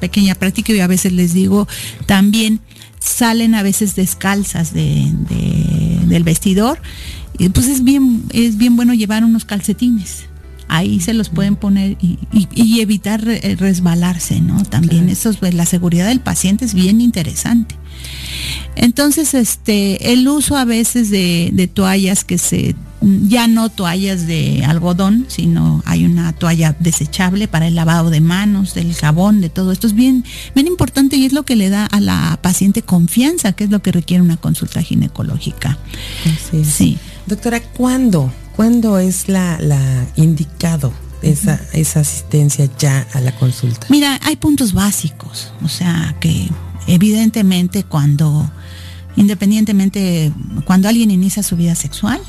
pequeña 0.00 0.34
práctica 0.34 0.72
y 0.72 0.80
a 0.80 0.88
veces 0.88 1.12
les 1.12 1.32
digo 1.32 1.68
también 2.06 2.58
salen 2.98 3.54
a 3.54 3.62
veces 3.62 3.94
descalzas 3.94 4.74
de, 4.74 5.08
del 6.08 6.24
vestidor, 6.24 6.82
y 7.38 7.48
pues 7.50 7.68
es 7.68 7.84
bien, 7.84 8.24
es 8.32 8.56
bien 8.56 8.74
bueno 8.74 8.92
llevar 8.92 9.24
unos 9.24 9.44
calcetines 9.44 10.24
ahí 10.72 11.00
se 11.00 11.12
los 11.12 11.28
pueden 11.28 11.56
poner 11.56 11.98
y, 12.00 12.18
evitar 12.80 13.22
eh, 13.28 13.56
resbalarse, 13.58 14.40
¿no? 14.40 14.64
También 14.64 15.10
eso 15.10 15.30
es, 15.30 15.36
pues, 15.36 15.54
la 15.54 15.66
seguridad 15.66 16.08
del 16.08 16.20
paciente 16.20 16.64
es 16.64 16.72
bien 16.72 17.00
interesante. 17.00 17.76
Entonces, 18.74 19.34
este, 19.34 20.12
el 20.12 20.26
uso 20.26 20.56
a 20.56 20.64
veces 20.64 21.10
de, 21.10 21.70
toallas 21.72 22.24
que 22.24 22.38
se, 22.38 22.74
ya 23.02 23.46
no 23.48 23.68
toallas 23.68 24.26
de 24.26 24.64
algodón, 24.64 25.26
sino 25.28 25.82
hay 25.84 26.06
una 26.06 26.32
toalla 26.32 26.74
desechable 26.80 27.48
para 27.48 27.68
el 27.68 27.74
lavado 27.74 28.08
de 28.08 28.22
manos, 28.22 28.72
del 28.72 28.94
jabón, 28.94 29.42
de 29.42 29.50
todo 29.50 29.72
esto 29.72 29.86
es 29.86 29.92
bien, 29.92 30.24
bien 30.54 30.66
importante 30.66 31.16
y 31.16 31.26
es 31.26 31.34
lo 31.34 31.42
que 31.42 31.54
le 31.54 31.68
da 31.68 31.84
a 31.84 32.00
la 32.00 32.38
paciente 32.40 32.80
confianza, 32.80 33.52
que 33.52 33.64
es 33.64 33.70
lo 33.70 33.82
que 33.82 33.92
requiere 33.92 34.22
una 34.22 34.38
consulta 34.38 34.82
ginecológica. 34.82 35.78
Sí. 36.64 36.96
Doctora, 37.26 37.60
¿cuándo 37.60 38.32
¿Cuándo 38.56 38.98
es 38.98 39.28
la, 39.28 39.58
indicado 40.16 40.92
esa, 41.22 41.60
esa 41.72 42.00
asistencia 42.00 42.68
ya 42.78 43.06
a 43.12 43.20
la 43.20 43.34
consulta? 43.36 43.86
Mira, 43.88 44.20
hay 44.22 44.36
puntos 44.36 44.72
básicos, 44.72 45.52
o 45.64 45.68
sea 45.68 46.16
que 46.20 46.48
evidentemente 46.86 47.84
cuando, 47.84 48.50
independientemente, 49.16 50.32
cuando 50.64 50.88
alguien 50.88 51.10
inicia 51.10 51.42
su 51.42 51.56
vida 51.56 51.74
sexual, 51.74 52.20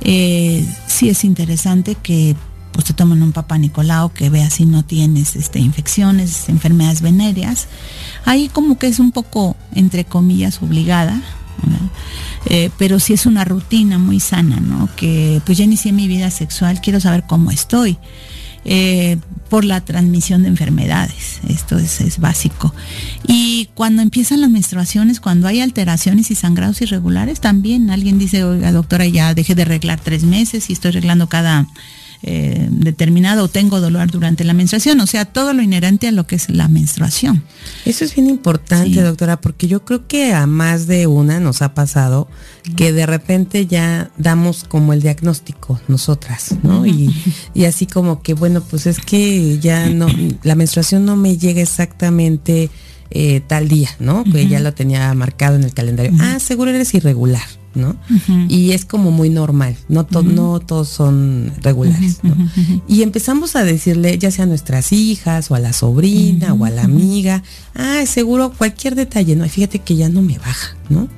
eh, 0.00 0.66
sí 0.86 1.08
es 1.08 1.24
interesante 1.24 1.94
que 1.94 2.36
pues 2.72 2.84
te 2.84 2.92
tomen 2.92 3.22
un 3.22 3.32
papá 3.32 3.56
Nicolau 3.56 4.12
que 4.12 4.28
vea 4.28 4.50
si 4.50 4.66
no 4.66 4.84
tienes 4.84 5.34
este, 5.34 5.58
infecciones, 5.60 6.50
enfermedades 6.50 7.00
venéreas. 7.00 7.68
Ahí 8.26 8.50
como 8.50 8.78
que 8.78 8.86
es 8.86 8.98
un 8.98 9.12
poco, 9.12 9.56
entre 9.74 10.04
comillas, 10.04 10.60
obligada, 10.62 11.22
eh, 12.46 12.70
pero 12.78 13.00
si 13.00 13.12
es 13.12 13.26
una 13.26 13.44
rutina 13.44 13.98
muy 13.98 14.20
sana, 14.20 14.60
¿no? 14.60 14.88
Que 14.96 15.40
pues 15.44 15.58
ya 15.58 15.64
inicié 15.64 15.92
mi 15.92 16.08
vida 16.08 16.30
sexual, 16.30 16.80
quiero 16.80 17.00
saber 17.00 17.24
cómo 17.26 17.50
estoy. 17.50 17.98
Eh, 18.68 19.18
por 19.48 19.64
la 19.64 19.80
transmisión 19.80 20.42
de 20.42 20.48
enfermedades. 20.48 21.40
Esto 21.48 21.78
es, 21.78 22.00
es, 22.00 22.18
básico. 22.18 22.74
Y 23.24 23.68
cuando 23.74 24.02
empiezan 24.02 24.40
las 24.40 24.50
menstruaciones, 24.50 25.20
cuando 25.20 25.46
hay 25.46 25.60
alteraciones 25.60 26.32
y 26.32 26.34
sangrados 26.34 26.82
irregulares, 26.82 27.40
también 27.40 27.90
alguien 27.90 28.18
dice, 28.18 28.42
oiga 28.42 28.72
doctora, 28.72 29.06
ya 29.06 29.34
dejé 29.34 29.54
de 29.54 29.62
arreglar 29.62 30.00
tres 30.00 30.24
meses 30.24 30.68
y 30.68 30.72
estoy 30.72 30.88
arreglando 30.88 31.28
cada 31.28 31.68
eh, 32.28 32.66
determinado 32.72 33.44
o 33.44 33.48
tengo 33.48 33.80
dolor 33.80 34.10
durante 34.10 34.42
la 34.42 34.52
menstruación, 34.52 34.98
o 34.98 35.06
sea, 35.06 35.26
todo 35.26 35.52
lo 35.52 35.62
inherente 35.62 36.08
a 36.08 36.10
lo 36.10 36.26
que 36.26 36.34
es 36.34 36.50
la 36.50 36.66
menstruación. 36.66 37.44
Eso 37.84 38.04
es 38.04 38.16
bien 38.16 38.28
importante, 38.28 39.00
doctora, 39.00 39.40
porque 39.40 39.68
yo 39.68 39.84
creo 39.84 40.08
que 40.08 40.34
a 40.34 40.48
más 40.48 40.88
de 40.88 41.06
una 41.06 41.38
nos 41.38 41.62
ha 41.62 41.72
pasado 41.72 42.26
que 42.74 42.92
de 42.92 43.06
repente 43.06 43.68
ya 43.68 44.10
damos 44.18 44.64
como 44.64 44.92
el 44.92 45.02
diagnóstico 45.02 45.80
nosotras, 45.86 46.56
¿no? 46.64 46.84
Y, 46.84 47.14
así 47.64 47.86
como 47.86 48.22
que, 48.22 48.34
bueno, 48.34 48.60
pues 48.60 48.86
es 48.86 48.98
que 48.98 49.60
ya 49.60 49.88
no, 49.88 50.08
la 50.42 50.56
menstruación 50.56 51.04
no 51.04 51.14
me 51.14 51.38
llega 51.38 51.62
exactamente 51.62 52.70
eh, 53.10 53.40
tal 53.46 53.68
día, 53.68 53.90
¿no? 54.00 54.24
Que 54.24 54.48
ya 54.48 54.58
lo 54.58 54.74
tenía 54.74 55.14
marcado 55.14 55.54
en 55.54 55.62
el 55.62 55.72
calendario. 55.72 56.12
Ah, 56.18 56.40
seguro 56.40 56.72
eres 56.72 56.92
irregular. 56.92 57.44
¿No? 57.76 57.96
Y 58.48 58.72
es 58.72 58.84
como 58.84 59.10
muy 59.10 59.30
normal, 59.30 59.76
no, 59.88 60.06
no 60.24 60.60
todos 60.60 60.88
son 60.88 61.52
regulares, 61.62 62.20
Y 62.88 63.02
empezamos 63.02 63.54
a 63.54 63.62
decirle, 63.64 64.18
ya 64.18 64.30
sea 64.30 64.44
a 64.44 64.48
nuestras 64.48 64.92
hijas, 64.92 65.50
o 65.50 65.54
a 65.54 65.60
la 65.60 65.72
sobrina, 65.72 66.54
o 66.54 66.64
a 66.64 66.70
la 66.70 66.82
amiga, 66.82 67.42
ah, 67.74 68.04
seguro 68.06 68.52
cualquier 68.56 68.94
detalle, 68.94 69.36
¿no? 69.36 69.48
Fíjate 69.48 69.78
que 69.78 69.94
ya 69.94 70.08
no 70.08 70.22
me 70.22 70.38
baja, 70.38 70.76
¿no? 70.88 71.08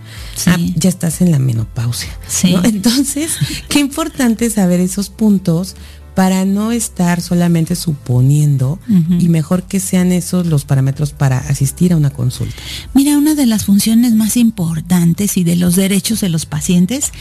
Ah, 0.46 0.56
ya 0.76 0.88
estás 0.88 1.20
en 1.20 1.30
la 1.30 1.38
menopausia. 1.38 2.10
Entonces, 2.64 3.32
qué 3.68 3.78
importante 3.78 4.50
saber 4.50 4.80
esos 4.80 5.08
puntos 5.08 5.76
para 6.18 6.44
no 6.44 6.72
estar 6.72 7.20
solamente 7.20 7.76
suponiendo 7.76 8.80
y 9.20 9.28
mejor 9.28 9.62
que 9.62 9.78
sean 9.78 10.10
esos 10.10 10.48
los 10.48 10.64
parámetros 10.64 11.12
para 11.12 11.38
asistir 11.38 11.92
a 11.92 11.96
una 11.96 12.10
consulta. 12.10 12.56
Mira, 12.92 13.16
una 13.16 13.36
de 13.36 13.46
las 13.46 13.66
funciones 13.66 14.14
más 14.14 14.36
importantes 14.36 15.36
y 15.36 15.44
de 15.44 15.54
los 15.54 15.76
derechos 15.76 16.20
de 16.20 16.28
los 16.28 16.44
pacientes, 16.44 17.12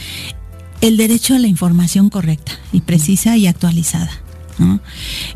el 0.80 0.96
derecho 0.96 1.36
a 1.36 1.38
la 1.38 1.46
información 1.46 2.10
correcta 2.10 2.50
y 2.72 2.80
precisa 2.80 3.36
y 3.36 3.46
actualizada. 3.46 4.10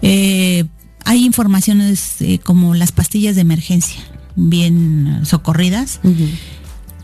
Eh, 0.02 0.64
hay 1.04 1.24
informaciones 1.24 2.20
eh, 2.20 2.40
como 2.40 2.74
las 2.74 2.90
pastillas 2.90 3.36
de 3.36 3.42
emergencia, 3.42 4.00
bien 4.34 5.20
socorridas. 5.22 6.00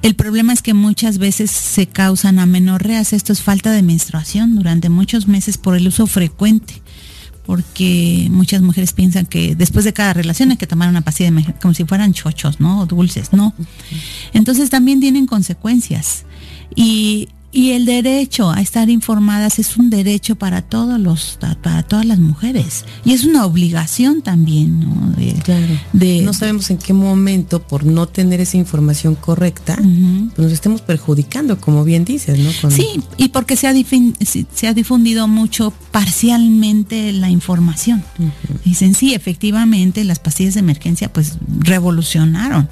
El 0.03 0.15
problema 0.15 0.53
es 0.53 0.63
que 0.63 0.75
muchas 0.75 1.19
veces 1.19 1.51
se 1.51 1.87
causan 1.87 2.39
amenorreas, 2.39 3.13
esto 3.13 3.33
es 3.33 3.43
falta 3.43 3.73
de 3.73 3.83
menstruación 3.83 4.55
durante 4.55 4.89
muchos 4.89 5.27
meses 5.27 5.59
por 5.59 5.77
el 5.77 5.89
uso 5.89 6.07
frecuente, 6.07 6.83
porque 7.45 8.29
muchas 8.31 8.63
mujeres 8.63 8.93
piensan 8.93 9.27
que 9.27 9.57
después 9.57 9.85
de 9.85 9.93
cada 9.93 10.13
relación 10.13 10.51
hay 10.51 10.57
que 10.57 10.67
tomar 10.67 10.89
una 10.89 11.01
pastilla 11.01 11.31
de 11.31 11.55
como 11.61 11.75
si 11.75 11.85
fueran 11.85 12.13
chochos, 12.13 12.61
¿no? 12.61 12.81
O 12.81 12.87
dulces, 12.87 13.33
no. 13.33 13.55
Entonces 14.33 14.71
también 14.71 15.01
tienen 15.01 15.27
consecuencias. 15.27 16.25
Y 16.77 17.29
y 17.51 17.71
el 17.71 17.87
derecho 17.87 18.51
a 18.51 18.61
estar 18.61 18.91
informadas 18.91 19.59
es 19.59 19.79
un 19.79 19.89
derecho 19.89 20.37
para 20.37 20.61
todos 20.61 21.01
los, 21.01 21.39
para 21.63 21.83
todas 21.83 22.05
las 22.05 22.19
mujeres. 22.19 22.85
Y 23.07 23.13
es 23.15 23.25
una 23.25 23.47
obligación 23.47 24.21
también, 24.21 24.81
¿no? 24.81 25.13
De, 25.93 26.23
no 26.23 26.35
sabemos 26.35 26.71
en 26.71 26.77
qué 26.77 26.93
momento, 26.93 27.63
por 27.63 27.85
no 27.85 28.07
tener 28.07 28.41
esa 28.41 28.59
información 28.59 29.15
correcta, 29.15 29.77
pues 29.77 30.39
nos 30.39 30.53
estemos 30.53 30.83
perjudicando, 30.83 31.59
como 31.59 31.85
bien 31.85 32.05
dices, 32.05 32.39
¿no? 32.39 32.71
Sí, 32.71 33.01
y 33.17 33.29
porque 33.29 33.57
se 33.57 33.67
ha, 33.67 33.75
se 34.55 34.69
ha 34.69 34.75
difundido 34.75 35.27
mucho 35.27 35.73
parcialmente 35.91 37.13
la 37.13 37.31
información. 37.31 38.05
Dicen, 38.65 38.95
sí, 38.95 39.15
efectivamente, 39.15 40.05
las 40.05 40.19
pastillas 40.19 40.55
de 40.55 40.61
emergencia 40.61 41.11
pues 41.11 41.39
revolucionaron 41.61 42.69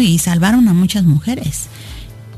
y 0.00 0.18
salvaron 0.18 0.68
a 0.68 0.72
muchas 0.72 1.04
mujeres 1.04 1.66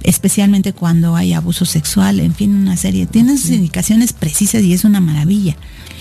especialmente 0.04 0.74
cuando 0.74 1.16
hay 1.16 1.32
abuso 1.32 1.64
sexual, 1.64 2.20
en 2.20 2.34
fin, 2.34 2.54
una 2.54 2.76
serie. 2.76 3.06
Tiene 3.06 3.36
sus 3.38 3.50
indicaciones 3.50 4.12
precisas 4.12 4.62
y 4.62 4.74
es 4.74 4.84
una 4.84 5.00
maravilla. 5.00 5.56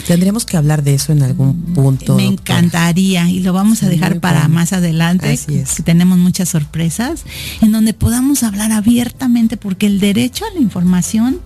Tendríamos 0.05 0.45
que 0.45 0.57
hablar 0.57 0.83
de 0.83 0.93
eso 0.93 1.13
en 1.13 1.23
algún 1.23 1.55
punto. 1.73 2.15
Me 2.15 2.25
encantaría 2.25 3.29
y 3.29 3.39
lo 3.39 3.53
vamos 3.53 3.81
a 3.83 3.89
dejar 3.89 4.19
para 4.19 4.47
más 4.49 4.73
adelante, 4.73 5.39
que 5.47 5.83
tenemos 5.83 6.17
muchas 6.17 6.49
sorpresas, 6.49 7.23
en 7.61 7.71
donde 7.71 7.93
podamos 7.93 8.43
hablar 8.43 8.73
abiertamente, 8.73 9.55
porque 9.55 9.87
el 9.87 9.99
derecho 9.99 10.43
a 10.45 10.53
la 10.53 10.59
información 10.59 11.39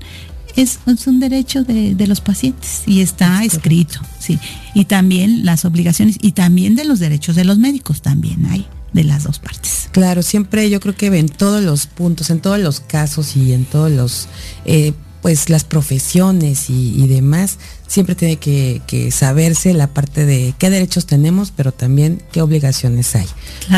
es, 0.56 0.80
un 1.06 1.20
derecho 1.20 1.64
de, 1.64 1.94
de, 1.94 2.08
los 2.08 2.20
pacientes 2.20 2.82
y 2.88 3.02
está 3.02 3.44
escrito, 3.44 4.00
sí. 4.18 4.40
Y 4.74 4.86
también 4.86 5.46
las 5.46 5.64
obligaciones 5.64 6.18
y 6.20 6.32
también 6.32 6.76
de 6.76 6.86
los 6.86 6.98
derechos 6.98 7.36
de 7.36 7.46
los 7.46 7.60
médicos 7.60 8.02
también 8.02 8.48
hay 8.48 8.66
de 8.94 9.04
las 9.04 9.24
dos 9.24 9.40
partes. 9.40 9.90
Claro, 9.92 10.22
siempre 10.24 10.70
yo 10.70 10.80
creo 10.80 10.96
que 10.96 11.08
en 11.08 11.30
todos 11.30 11.64
los 11.64 11.88
puntos, 11.88 12.30
en 12.30 12.40
todos 12.40 12.60
los 12.60 12.80
casos 12.80 13.36
y 13.36 13.54
en 13.54 13.66
todos 13.66 13.92
los... 13.92 14.28
Eh, 14.66 14.94
pues 15.22 15.50
las 15.50 15.66
profesiones 15.66 16.70
y, 16.70 17.06
demás, 17.08 17.58
siempre 17.88 18.16
tiene 18.16 18.38
que, 18.38 19.10
saberse 19.12 19.74
la 19.74 19.88
parte 19.88 20.26
de 20.26 20.54
qué 20.58 20.70
derechos 20.70 21.06
tenemos, 21.06 21.52
pero 21.52 21.74
también 21.74 22.24
qué 22.32 22.42
obligaciones 22.42 23.14
hay. 23.16 23.28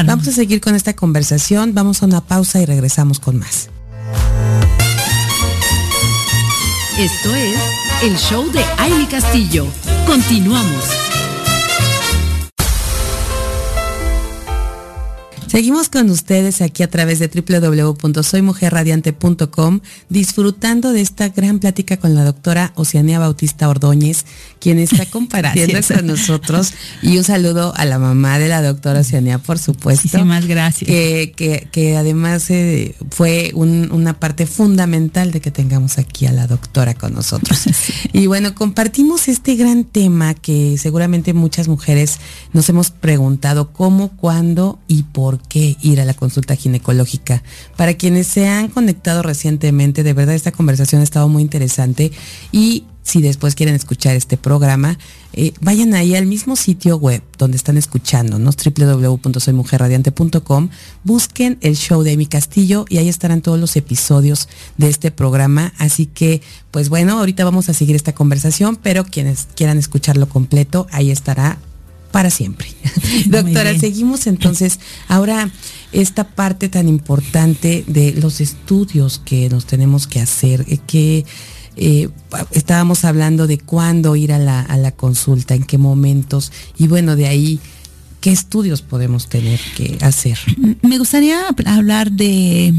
Vamos 0.05 0.27
a 0.27 0.31
seguir 0.31 0.61
con 0.61 0.75
esta 0.75 0.95
conversación, 0.95 1.73
vamos 1.73 2.03
a 2.03 2.05
una 2.05 2.21
pausa 2.21 2.61
y 2.61 2.65
regresamos 2.65 3.19
con 3.19 3.39
más. 3.39 3.69
Esto 6.99 7.33
es 7.33 7.57
el 8.03 8.17
show 8.17 8.51
de 8.51 8.63
Aile 8.77 9.07
Castillo. 9.07 9.65
Continuamos. 10.05 11.08
Seguimos 15.49 15.89
con 15.89 16.09
ustedes 16.11 16.61
aquí 16.61 16.83
a 16.83 16.91
través 16.91 17.17
de 17.17 17.27
www.soymujerradiante.com 17.27 19.79
disfrutando 20.07 20.93
de 20.93 21.01
esta 21.01 21.29
gran 21.29 21.57
plática 21.57 21.97
con 21.97 22.13
la 22.13 22.23
doctora 22.23 22.71
Oceania 22.75 23.17
Bautista 23.17 23.67
Ordóñez, 23.67 24.25
quien 24.59 24.77
está 24.77 25.05
compartiendo 25.09 25.79
con 25.87 26.05
nosotros. 26.05 26.73
Y 27.01 27.17
un 27.17 27.23
saludo 27.23 27.73
a 27.75 27.85
la 27.85 27.97
mamá 27.97 28.37
de 28.37 28.47
la 28.47 28.61
doctora 28.61 28.99
Oceania, 28.99 29.39
por 29.39 29.57
supuesto. 29.57 30.03
Muchísimas 30.03 30.45
gracias. 30.45 30.87
Que, 30.87 31.67
que, 31.71 31.97
además 31.97 32.51
eh, 32.51 32.93
fue 33.09 33.51
una 33.55 34.19
parte 34.19 34.45
fundamental 34.45 35.31
de 35.31 35.41
que 35.41 35.49
tengamos 35.49 35.97
aquí 35.97 36.27
a 36.27 36.31
la 36.31 36.45
doctora 36.45 36.93
con 36.93 37.15
nosotros. 37.15 37.63
Y 38.13 38.27
bueno, 38.27 38.53
compartimos 38.53 39.27
este 39.27 39.55
gran 39.55 39.83
tema 39.83 40.33
que 40.33 40.77
seguramente 40.77 41.33
muchas 41.33 41.67
mujeres 41.67 42.19
nos 42.53 42.69
hemos 42.69 42.91
preguntado 42.91 43.71
cómo, 43.71 44.09
cuándo 44.09 44.79
y 44.87 45.03
por 45.03 45.38
qué 45.47 45.77
ir 45.81 46.01
a 46.01 46.05
la 46.05 46.13
consulta 46.13 46.55
ginecológica. 46.55 47.43
Para 47.77 47.95
quienes 47.95 48.27
se 48.27 48.47
han 48.47 48.69
conectado 48.69 49.21
recientemente, 49.21 50.03
de 50.03 50.13
verdad 50.13 50.35
esta 50.35 50.51
conversación 50.51 51.01
ha 51.01 51.03
estado 51.03 51.29
muy 51.29 51.41
interesante 51.41 52.11
y 52.51 52.85
si 53.09 53.21
después 53.23 53.55
quieren 53.55 53.73
escuchar 53.73 54.15
este 54.15 54.37
programa, 54.37 54.99
eh, 55.33 55.51
vayan 55.61 55.95
ahí 55.95 56.15
al 56.15 56.27
mismo 56.27 56.55
sitio 56.55 56.97
web 56.97 57.23
donde 57.39 57.57
están 57.57 57.75
escuchándonos, 57.75 58.55
www.soymujerradiante.com, 58.55 60.69
busquen 61.03 61.57
el 61.61 61.75
show 61.75 62.03
de 62.03 62.13
Amy 62.13 62.27
Castillo 62.27 62.85
y 62.87 62.97
ahí 62.97 63.09
estarán 63.09 63.41
todos 63.41 63.59
los 63.59 63.75
episodios 63.75 64.47
de 64.77 64.89
este 64.89 65.09
programa. 65.09 65.73
Así 65.79 66.05
que, 66.05 66.43
pues 66.69 66.89
bueno, 66.89 67.17
ahorita 67.17 67.43
vamos 67.43 67.67
a 67.69 67.73
seguir 67.73 67.95
esta 67.95 68.13
conversación, 68.13 68.75
pero 68.75 69.03
quienes 69.03 69.47
quieran 69.55 69.79
escucharlo 69.79 70.29
completo, 70.29 70.85
ahí 70.91 71.09
estará 71.09 71.57
para 72.11 72.29
siempre. 72.29 72.67
Doctora, 73.25 73.77
seguimos 73.77 74.27
entonces. 74.27 74.79
Ahora, 75.07 75.51
esta 75.91 76.23
parte 76.23 76.69
tan 76.69 76.87
importante 76.87 77.83
de 77.87 78.13
los 78.13 78.41
estudios 78.41 79.21
que 79.23 79.49
nos 79.49 79.65
tenemos 79.65 80.07
que 80.07 80.19
hacer, 80.19 80.65
eh, 80.67 80.79
que 80.85 81.25
eh, 81.75 82.09
estábamos 82.51 83.05
hablando 83.05 83.47
de 83.47 83.57
cuándo 83.57 84.15
ir 84.15 84.33
a 84.33 84.39
la, 84.39 84.61
a 84.61 84.77
la 84.77 84.91
consulta, 84.91 85.55
en 85.55 85.63
qué 85.63 85.77
momentos, 85.77 86.51
y 86.77 86.87
bueno, 86.87 87.15
de 87.15 87.27
ahí, 87.27 87.59
¿qué 88.21 88.31
estudios 88.31 88.81
podemos 88.81 89.27
tener 89.29 89.59
que 89.75 89.97
hacer? 90.01 90.37
Me 90.81 90.97
gustaría 90.97 91.39
hablar 91.65 92.11
de 92.11 92.73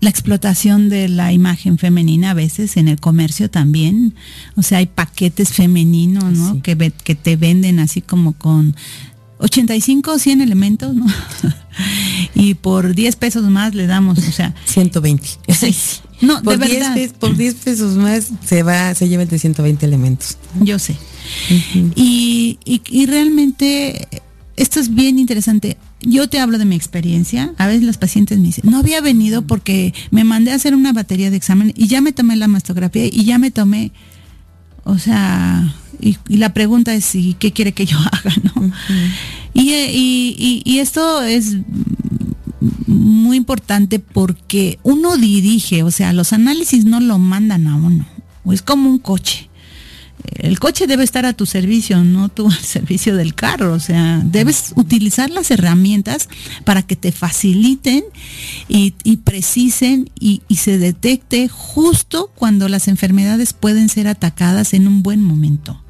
la 0.00 0.08
explotación 0.10 0.88
de 0.88 1.08
la 1.08 1.32
imagen 1.32 1.76
femenina 1.78 2.30
a 2.30 2.34
veces 2.34 2.76
en 2.76 2.88
el 2.88 2.98
comercio 2.98 3.50
también. 3.50 4.14
O 4.56 4.62
sea, 4.62 4.78
hay 4.78 4.86
paquetes 4.86 5.52
femeninos, 5.52 6.24
¿no? 6.24 6.62
Que, 6.62 6.92
que 7.04 7.14
te 7.14 7.36
venden 7.36 7.80
así 7.80 8.00
como 8.00 8.32
con 8.32 8.74
85 9.38 10.12
o 10.12 10.18
100 10.18 10.40
elementos, 10.40 10.94
¿no? 10.94 11.06
y 12.34 12.54
por 12.54 12.94
10 12.94 13.16
pesos 13.16 13.42
más 13.44 13.74
le 13.74 13.86
damos, 13.86 14.18
o 14.18 14.32
sea, 14.32 14.54
120. 14.64 15.28
No, 16.22 16.42
por 16.42 16.58
de 16.58 16.68
verdad. 16.68 16.96
por 17.18 17.36
10 17.36 17.54
pesos 17.56 17.96
más 17.96 18.28
se 18.44 18.62
va, 18.62 18.94
se 18.94 19.08
lleva 19.08 19.22
el 19.22 19.28
de 19.28 19.38
120 19.38 19.84
elementos. 19.84 20.38
Yo 20.60 20.78
sé. 20.78 20.96
y, 21.94 22.58
y 22.64 23.06
realmente 23.06 24.08
esto 24.60 24.78
es 24.78 24.94
bien 24.94 25.18
interesante 25.18 25.78
yo 26.02 26.28
te 26.28 26.38
hablo 26.38 26.58
de 26.58 26.64
mi 26.64 26.76
experiencia. 26.76 27.52
A 27.58 27.66
veces 27.66 27.82
los 27.82 27.98
pacientes 27.98 28.38
me 28.38 28.46
dicen, 28.46 28.70
no 28.70 28.78
había 28.78 29.00
venido 29.00 29.42
porque 29.42 29.92
me 30.10 30.24
mandé 30.24 30.52
a 30.52 30.54
hacer 30.54 30.74
una 30.74 30.92
batería 30.92 31.30
de 31.30 31.36
examen 31.36 31.72
y 31.76 31.88
ya 31.88 32.00
me 32.00 32.12
tomé 32.12 32.36
la 32.36 32.48
mastografía 32.48 33.06
y 33.06 33.24
ya 33.24 33.38
me 33.38 33.50
tomé, 33.50 33.92
o 34.84 34.98
sea, 34.98 35.74
y, 36.00 36.16
la 36.28 36.54
pregunta 36.54 36.94
es, 36.94 37.14
¿y 37.14 37.34
qué 37.34 37.52
quiere 37.52 37.72
que 37.72 37.86
yo 37.86 37.98
haga? 38.12 38.34
¿no? 38.42 38.72
y, 39.52 40.62
y 40.64 40.78
esto 40.78 41.22
es 41.22 41.56
muy 42.86 43.36
importante 43.36 43.98
porque 43.98 44.78
uno 44.82 45.16
dirige, 45.16 45.82
o 45.82 45.90
sea, 45.90 46.12
los 46.12 46.32
análisis 46.32 46.84
no 46.84 47.00
lo 47.00 47.18
mandan 47.18 47.66
a 47.66 47.76
uno, 47.76 48.06
es 48.50 48.62
como 48.62 48.88
un 48.88 48.98
coche 48.98 49.49
el 50.36 50.58
coche 50.58 50.86
debe 50.86 51.04
estar 51.04 51.26
a 51.26 51.32
tu 51.32 51.46
servicio, 51.46 52.02
no 52.04 52.28
tú 52.28 52.46
al 52.46 52.58
servicio 52.64 53.16
del 53.16 53.34
carro. 53.34 53.72
O 53.72 53.80
sea, 53.80 54.20
debes 54.24 54.72
utilizar 54.76 55.30
las 55.30 55.50
herramientas 55.50 56.28
para 56.64 56.82
que 56.82 56.96
te 56.96 57.12
faciliten 57.12 58.04
y, 58.68 58.90
precisen 59.18 60.10
y, 60.18 60.42
se 60.56 60.78
detecte 60.78 61.48
justo 61.48 62.30
cuando 62.34 62.68
las 62.68 62.86
enfermedades 62.88 63.54
pueden 63.54 63.88
ser 63.88 64.08
atacadas 64.08 64.74
en 64.74 64.88
un 64.88 65.02
buen 65.02 65.22
momento. 65.22 65.82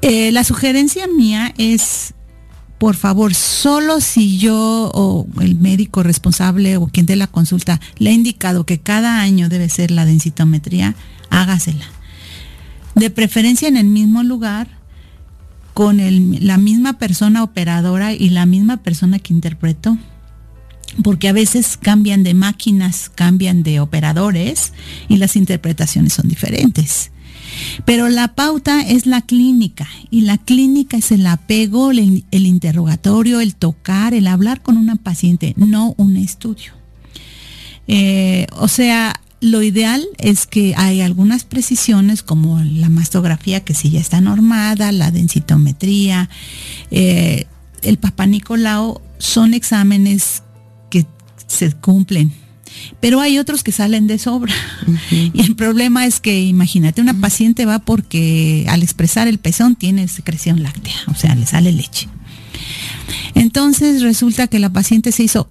Eh, 0.00 0.30
la 0.30 0.44
sugerencia 0.44 1.08
mía 1.08 1.52
es, 1.58 2.14
por 2.78 2.94
favor, 2.94 3.34
solo 3.34 4.00
si 4.00 4.38
yo 4.38 4.92
o 4.94 5.26
el 5.40 5.56
médico 5.56 6.04
responsable 6.04 6.76
o 6.76 6.86
quien 6.86 7.06
dé 7.06 7.16
la 7.16 7.26
consulta 7.26 7.80
le 7.98 8.10
ha 8.10 8.12
indicado 8.12 8.64
que 8.64 8.78
cada 8.78 9.20
año 9.20 9.48
debe 9.48 9.68
ser 9.68 9.90
la 9.90 10.04
densitometría, 10.04 10.94
hágasela 11.30 11.95
de 12.96 13.10
preferencia 13.10 13.68
en 13.68 13.76
el 13.76 13.86
mismo 13.86 14.22
lugar, 14.24 14.68
con 15.74 16.00
la 16.40 16.56
misma 16.56 16.94
persona 16.94 17.42
operadora 17.42 18.14
y 18.14 18.30
la 18.30 18.46
misma 18.46 18.78
persona 18.78 19.18
que 19.18 19.34
interpretó. 19.34 19.96
Porque 21.02 21.28
a 21.28 21.34
veces 21.34 21.76
cambian 21.76 22.22
de 22.22 22.32
máquinas, 22.32 23.10
cambian 23.14 23.62
de 23.62 23.80
operadores 23.80 24.72
y 25.08 25.18
las 25.18 25.36
interpretaciones 25.36 26.14
son 26.14 26.28
diferentes. 26.28 27.10
Pero 27.84 28.08
la 28.08 28.28
pauta 28.34 28.80
es 28.80 29.04
la 29.04 29.20
clínica 29.20 29.86
y 30.10 30.22
la 30.22 30.38
clínica 30.38 30.96
es 30.96 31.12
el 31.12 31.26
apego, 31.26 31.90
el, 31.90 32.24
interrogatorio, 32.30 33.40
el 33.40 33.54
tocar, 33.54 34.14
el 34.14 34.26
hablar 34.28 34.62
con 34.62 34.78
una 34.78 34.96
paciente, 34.96 35.52
no 35.58 35.94
un 35.98 36.16
estudio. 36.16 36.72
Eh, 37.88 38.46
o 38.52 38.68
sea, 38.68 39.20
lo 39.40 39.62
ideal 39.62 40.06
es 40.18 40.46
que 40.46 40.74
hay 40.76 41.00
algunas 41.02 41.44
precisiones 41.44 42.22
como 42.22 42.60
la 42.60 42.88
mastografía 42.88 43.60
que 43.60 43.74
sí 43.74 43.90
ya 43.90 44.00
está 44.00 44.20
normada, 44.20 44.92
la 44.92 45.10
densitometría, 45.10 46.30
eh, 46.90 47.46
el 47.82 47.98
papá 47.98 48.26
Nicolau 48.26 49.00
son 49.18 49.54
exámenes 49.54 50.42
que 50.90 51.06
se 51.46 51.72
cumplen. 51.72 52.32
Pero 53.00 53.20
hay 53.20 53.38
otros 53.38 53.62
que 53.62 53.72
salen 53.72 54.06
de 54.06 54.18
sobra. 54.18 54.54
Y 55.10 55.40
el 55.40 55.56
problema 55.56 56.06
es 56.06 56.20
que, 56.20 56.42
imagínate, 56.42 57.00
una 57.00 57.18
paciente 57.18 57.64
va 57.64 57.78
porque 57.78 58.66
al 58.68 58.82
expresar 58.82 59.28
el 59.28 59.38
pezón 59.38 59.76
tiene 59.76 60.08
secreción 60.08 60.62
láctea, 60.62 60.96
o 61.08 61.14
sea, 61.14 61.34
le 61.34 61.46
sale 61.46 61.72
leche. 61.72 62.08
Entonces 63.34 64.02
resulta 64.02 64.46
que 64.48 64.58
la 64.58 64.72
paciente 64.72 65.12
se 65.12 65.22
hizo 65.22 65.48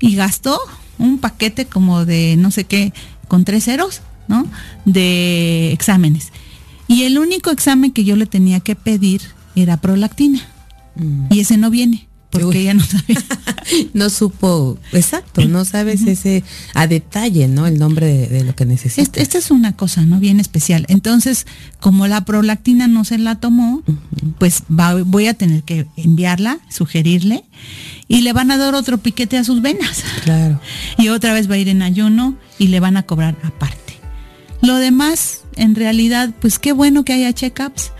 y 0.00 0.16
gastó 0.16 0.58
un 0.98 1.18
paquete 1.18 1.66
como 1.66 2.04
de 2.04 2.36
no 2.38 2.50
sé 2.50 2.64
qué 2.64 2.92
con 3.28 3.44
tres 3.44 3.64
ceros, 3.64 4.02
¿no? 4.28 4.46
De 4.84 5.72
exámenes. 5.72 6.32
Y 6.88 7.02
el 7.04 7.18
único 7.18 7.50
examen 7.50 7.92
que 7.92 8.04
yo 8.04 8.16
le 8.16 8.26
tenía 8.26 8.60
que 8.60 8.76
pedir 8.76 9.22
era 9.54 9.76
prolactina. 9.78 10.40
Mm. 10.94 11.26
Y 11.30 11.40
ese 11.40 11.56
no 11.56 11.70
viene, 11.70 12.05
porque 12.38 12.60
ella 12.60 12.74
no 12.74 12.84
sabía. 12.84 13.22
no 13.94 14.10
supo, 14.10 14.78
exacto, 14.92 15.46
no 15.46 15.64
sabes 15.64 16.02
ese 16.02 16.44
a 16.74 16.86
detalle, 16.86 17.48
¿no? 17.48 17.66
El 17.66 17.78
nombre 17.78 18.28
de, 18.28 18.44
lo 18.44 18.54
que 18.54 18.64
necesita. 18.64 19.20
Esta 19.20 19.38
es 19.38 19.50
una 19.50 19.76
cosa, 19.76 20.02
¿no? 20.02 20.20
Bien 20.20 20.40
especial. 20.40 20.84
Entonces, 20.88 21.46
como 21.80 22.06
la 22.06 22.24
prolactina 22.24 22.86
no 22.86 23.04
se 23.04 23.18
la 23.18 23.36
tomó, 23.36 23.82
pues 24.38 24.62
voy 24.68 25.26
a 25.26 25.34
tener 25.34 25.62
que 25.62 25.86
enviarla, 25.96 26.58
sugerirle 26.68 27.44
y 28.08 28.20
le 28.20 28.32
van 28.32 28.50
a 28.50 28.56
dar 28.56 28.74
otro 28.74 28.98
piquete 28.98 29.36
a 29.38 29.44
sus 29.44 29.62
venas. 29.62 30.04
Claro. 30.24 30.60
Y 30.98 31.08
otra 31.08 31.34
vez 31.34 31.50
va 31.50 31.54
a 31.54 31.58
ir 31.58 31.68
en 31.68 31.82
ayuno 31.82 32.36
y 32.58 32.68
le 32.68 32.80
van 32.80 32.96
a 32.96 33.02
cobrar 33.02 33.36
aparte. 33.42 33.86
Lo 34.62 34.76
demás, 34.76 35.42
en 35.56 35.74
realidad, 35.74 36.30
pues 36.40 36.58
qué 36.58 36.72
bueno 36.72 37.04
que 37.04 37.12
haya 37.12 37.32
check-ups, 37.32 37.92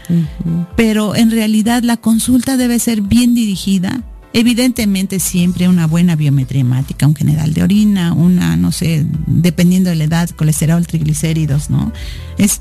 pero 0.77 1.15
en 1.15 1.31
realidad 1.31 1.83
la 1.83 1.97
consulta 1.97 2.57
debe 2.57 2.79
ser 2.79 3.03
bien 3.03 3.35
dirigida. 3.35 4.03
Evidentemente 4.39 5.19
siempre 5.19 5.67
una 5.67 5.87
buena 5.87 6.15
biometría 6.15 6.61
hemática, 6.61 7.07
un 7.07 7.17
general 7.17 7.55
de 7.55 7.63
orina, 7.63 8.13
una, 8.13 8.55
no 8.55 8.71
sé, 8.71 9.07
dependiendo 9.27 9.89
de 9.89 9.97
la 9.97 10.05
edad, 10.05 10.29
colesterol, 10.29 10.87
triglicéridos, 10.87 11.71
¿no? 11.71 11.91
Es 12.37 12.61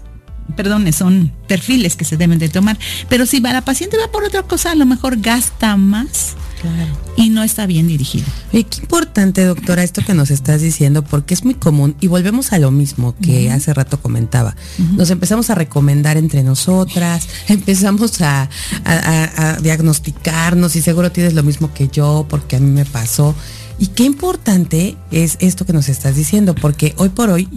perdón, 0.55 0.89
son 0.93 1.33
perfiles 1.49 1.97
que 1.97 2.05
se 2.05 2.15
deben 2.15 2.39
de 2.39 2.47
tomar. 2.47 2.77
Pero 3.09 3.25
si 3.25 3.41
la 3.41 3.61
paciente 3.61 3.97
va 3.97 4.09
por 4.09 4.23
otra 4.23 4.43
cosa, 4.43 4.71
a 4.71 4.75
lo 4.75 4.85
mejor 4.85 5.19
gasta 5.19 5.75
más 5.75 6.38
y 7.17 7.30
no 7.30 7.43
está 7.43 7.65
bien 7.65 7.88
dirigido. 7.88 8.25
qué 8.51 8.65
importante, 8.82 9.43
doctora, 9.45 9.84
esto 9.84 10.01
que 10.06 10.13
nos 10.13 10.32
estás 10.32 10.62
diciendo, 10.62 11.04
porque 11.04 11.34
es 11.34 11.43
muy 11.43 11.54
común 11.54 11.95
y 12.01 12.08
volvemos 12.08 12.51
a 12.51 12.60
lo 12.60 12.71
mismo 12.71 13.15
que 13.21 13.51
hace 13.51 13.73
rato 13.73 13.99
comentaba. 14.01 14.56
Nos 14.93 15.10
empezamos 15.10 15.49
a 15.49 15.56
recomendar 15.56 16.17
entre 16.17 16.43
nosotras, 16.43 17.28
empezamos 17.47 18.21
a, 18.21 18.49
diagnosticarnos 19.62 20.75
y 20.75 20.82
seguro 20.82 21.12
tienes 21.12 21.34
lo 21.34 21.43
mismo 21.43 21.73
que 21.73 21.88
yo 21.88 22.25
porque 22.30 22.58
a 22.58 22.60
mí 22.60 22.69
me 22.69 22.86
pasó. 22.86 23.36
Y 23.78 23.88
qué 23.88 24.04
importante 24.04 24.95
es 25.12 25.38
esto 25.39 25.65
que 25.65 25.73
nos 25.73 25.89
estás 25.89 26.15
diciendo, 26.15 26.56
porque 26.56 26.93
hoy 26.97 27.10
por 27.10 27.30
hoy 27.30 27.49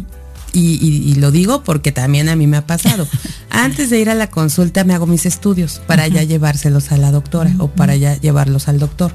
y, 0.53 1.15
lo 1.17 1.31
digo 1.31 1.63
porque 1.63 1.93
también 1.93 2.29
a 2.29 2.37
mí 2.37 2.47
me 2.47 2.57
ha 2.57 2.67
pasado. 2.67 3.07
Antes 3.51 3.91
de 3.91 4.01
ir 4.01 4.11
a 4.11 4.15
la 4.15 4.31
consulta 4.31 4.85
me 4.85 4.95
hago 4.95 5.07
mis 5.07 5.27
estudios 5.27 5.81
para 5.87 6.07
ya 6.09 6.23
llevárselos 6.23 6.93
a 6.93 6.97
la 6.97 7.11
doctora 7.11 7.53
o 7.59 7.69
para 7.69 7.97
ya 7.97 8.19
llevarlos 8.19 8.69
al 8.69 8.79
doctor. 8.79 9.13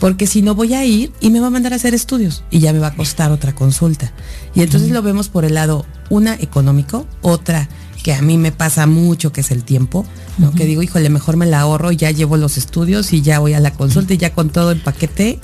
Porque 0.00 0.26
si 0.26 0.42
no 0.42 0.54
voy 0.54 0.74
a 0.74 0.84
ir 0.84 1.12
y 1.20 1.30
me 1.30 1.40
va 1.40 1.46
a 1.48 1.50
mandar 1.50 1.72
a 1.72 1.76
hacer 1.76 1.94
estudios 1.94 2.44
y 2.50 2.60
ya 2.60 2.72
me 2.72 2.78
va 2.78 2.88
a 2.88 2.94
costar 2.94 3.32
otra 3.32 3.54
consulta. 3.54 4.12
Y 4.54 4.62
entonces 4.62 4.90
lo 4.90 5.02
vemos 5.02 5.28
por 5.28 5.44
el 5.44 5.54
lado, 5.54 5.86
una 6.10 6.34
económico, 6.34 7.06
otra 7.22 7.68
que 8.02 8.12
a 8.12 8.20
mí 8.20 8.36
me 8.36 8.52
pasa 8.52 8.86
mucho, 8.86 9.32
que 9.32 9.42
es 9.42 9.50
el 9.50 9.64
tiempo, 9.64 10.04
¿no? 10.38 10.52
Que 10.52 10.66
digo, 10.66 10.82
híjole, 10.82 11.08
mejor 11.08 11.36
me 11.36 11.46
la 11.46 11.60
ahorro, 11.60 11.92
ya 11.92 12.10
llevo 12.10 12.36
los 12.36 12.58
estudios 12.58 13.12
y 13.12 13.22
ya 13.22 13.38
voy 13.38 13.54
a 13.54 13.60
la 13.60 13.72
consulta 13.72 14.14
y 14.14 14.18
ya 14.18 14.32
con 14.34 14.50
todo 14.50 14.72
el 14.72 14.80
paquete, 14.80 15.38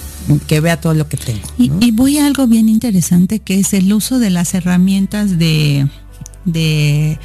que 0.46 0.60
vea 0.60 0.80
todo 0.80 0.94
lo 0.94 1.08
que 1.08 1.16
tengo. 1.16 1.46
Y, 1.56 1.90
voy 1.92 2.18
a 2.18 2.26
algo 2.26 2.46
bien 2.46 2.68
interesante, 2.68 3.38
que 3.38 3.60
es 3.60 3.72
el 3.74 3.92
uso 3.92 4.18
de 4.18 4.30
las 4.30 4.54
herramientas 4.54 5.38
de, 5.38 5.88
de 6.44 7.18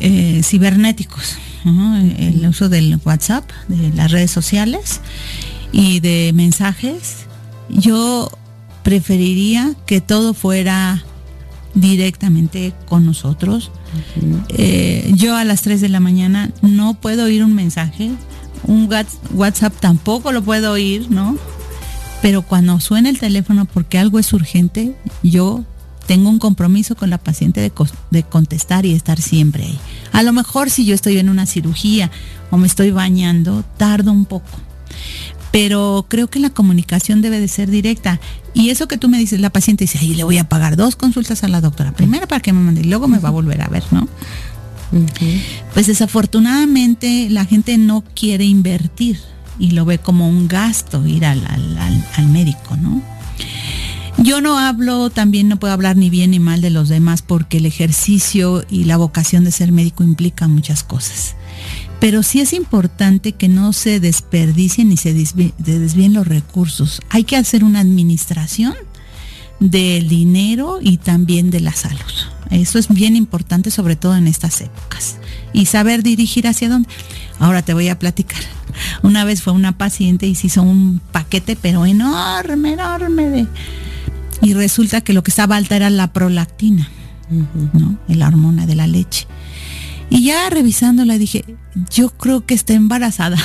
eh, 0.00 0.40
cibernéticos, 0.42 1.36
el 2.18 2.46
uso 2.46 2.68
del 2.68 2.98
WhatsApp, 3.04 3.48
de 3.68 3.90
las 3.94 4.10
redes 4.10 4.30
sociales 4.30 5.00
y 5.70 6.00
de 6.00 6.32
mensajes. 6.34 7.26
Yo 7.68 8.30
preferiría 8.82 9.74
que 9.86 10.00
todo 10.00 10.34
fuera 10.34 11.04
directamente 11.74 12.72
con 12.86 13.06
nosotros. 13.06 13.70
Eh, 14.48 15.12
yo 15.14 15.36
a 15.36 15.44
las 15.44 15.62
3 15.62 15.80
de 15.80 15.88
la 15.88 16.00
mañana 16.00 16.50
no 16.62 16.94
puedo 16.94 17.24
oír 17.24 17.44
un 17.44 17.54
mensaje, 17.54 18.10
un 18.64 18.88
WhatsApp 19.34 19.74
tampoco 19.80 20.32
lo 20.32 20.42
puedo 20.42 20.72
oír, 20.72 21.10
¿no? 21.10 21.36
Pero 22.20 22.42
cuando 22.42 22.78
suena 22.80 23.08
el 23.08 23.18
teléfono 23.18 23.64
porque 23.64 23.98
algo 23.98 24.18
es 24.18 24.32
urgente, 24.32 24.94
yo 25.22 25.64
tengo 26.06 26.30
un 26.30 26.38
compromiso 26.38 26.94
con 26.94 27.10
la 27.10 27.18
paciente 27.18 27.60
de, 27.60 27.72
de, 28.10 28.22
contestar 28.22 28.86
y 28.86 28.92
estar 28.92 29.20
siempre 29.20 29.64
ahí. 29.64 29.78
A 30.12 30.22
lo 30.22 30.32
mejor 30.32 30.70
si 30.70 30.84
yo 30.84 30.94
estoy 30.94 31.18
en 31.18 31.28
una 31.28 31.46
cirugía 31.46 32.10
o 32.50 32.58
me 32.58 32.66
estoy 32.66 32.90
bañando, 32.90 33.64
tardo 33.76 34.12
un 34.12 34.24
poco 34.24 34.50
pero 35.52 36.06
creo 36.08 36.28
que 36.28 36.40
la 36.40 36.50
comunicación 36.50 37.22
debe 37.22 37.38
de 37.38 37.46
ser 37.46 37.70
directa. 37.70 38.18
Y 38.54 38.70
eso 38.70 38.88
que 38.88 38.96
tú 38.96 39.08
me 39.08 39.18
dices, 39.18 39.38
la 39.38 39.50
paciente 39.50 39.84
dice, 39.84 39.98
ahí 39.98 40.14
le 40.14 40.24
voy 40.24 40.38
a 40.38 40.48
pagar 40.48 40.76
dos 40.76 40.96
consultas 40.96 41.44
a 41.44 41.48
la 41.48 41.60
doctora, 41.60 41.92
primero 41.92 42.26
para 42.26 42.40
que 42.40 42.52
me 42.52 42.60
mande 42.60 42.80
y 42.80 42.84
luego 42.84 43.06
me 43.06 43.18
va 43.18 43.28
a 43.28 43.32
volver 43.32 43.62
a 43.62 43.68
ver, 43.68 43.84
¿no? 43.92 44.08
Pues 45.72 45.86
desafortunadamente 45.86 47.28
la 47.30 47.44
gente 47.46 47.78
no 47.78 48.02
quiere 48.14 48.44
invertir 48.44 49.18
y 49.58 49.70
lo 49.70 49.84
ve 49.84 49.98
como 49.98 50.28
un 50.28 50.48
gasto 50.48 51.06
ir 51.06 51.24
al, 51.24 51.40
al 52.16 52.26
médico, 52.26 52.76
¿no? 52.76 53.00
Yo 54.18 54.40
no 54.40 54.58
hablo, 54.58 55.08
también 55.08 55.48
no 55.48 55.58
puedo 55.58 55.72
hablar 55.72 55.96
ni 55.96 56.10
bien 56.10 56.32
ni 56.32 56.38
mal 56.38 56.60
de 56.60 56.70
los 56.70 56.88
demás 56.88 57.22
porque 57.22 57.56
el 57.56 57.66
ejercicio 57.66 58.64
y 58.70 58.84
la 58.84 58.98
vocación 58.98 59.44
de 59.44 59.50
ser 59.50 59.72
médico 59.72 60.04
implica 60.04 60.46
muchas 60.46 60.82
cosas 60.84 61.36
pero 62.02 62.24
sí 62.24 62.40
es 62.40 62.52
importante 62.52 63.30
que 63.30 63.46
no 63.48 63.72
se 63.72 64.00
desperdicien 64.00 64.88
ni 64.88 64.96
se 64.96 65.14
desvíen 65.14 66.14
los 66.14 66.26
recursos. 66.26 67.00
Hay 67.10 67.22
que 67.22 67.36
hacer 67.36 67.62
una 67.62 67.78
administración 67.78 68.74
del 69.60 70.08
dinero 70.08 70.80
y 70.82 70.96
también 70.96 71.52
de 71.52 71.60
la 71.60 71.72
salud. 71.72 72.00
Eso 72.50 72.80
es 72.80 72.88
bien 72.88 73.14
importante, 73.14 73.70
sobre 73.70 73.94
todo 73.94 74.16
en 74.16 74.26
estas 74.26 74.62
épocas. 74.62 75.18
Y 75.52 75.66
saber 75.66 76.02
dirigir 76.02 76.48
hacia 76.48 76.68
dónde. 76.68 76.88
Ahora 77.38 77.62
te 77.62 77.72
voy 77.72 77.88
a 77.88 78.00
platicar. 78.00 78.42
Una 79.04 79.24
vez 79.24 79.40
fue 79.40 79.52
una 79.52 79.78
paciente 79.78 80.26
y 80.26 80.34
se 80.34 80.48
hizo 80.48 80.62
un 80.62 81.00
paquete, 81.12 81.54
pero 81.54 81.86
enorme, 81.86 82.72
enorme. 82.72 83.46
y 84.40 84.54
resulta 84.54 85.02
que 85.02 85.12
lo 85.12 85.22
que 85.22 85.30
estaba 85.30 85.54
alta 85.54 85.76
era 85.76 85.88
la 85.88 86.12
prolactina, 86.12 86.88
¿no? 87.74 87.96
La 88.08 88.26
hormona 88.26 88.66
de 88.66 88.74
la 88.74 88.88
leche. 88.88 89.28
Y 90.12 90.24
ya 90.24 90.50
revisándola 90.50 91.16
dije, 91.16 91.42
yo 91.90 92.10
creo 92.10 92.44
que 92.44 92.52
está 92.52 92.74
embarazada. 92.74 93.38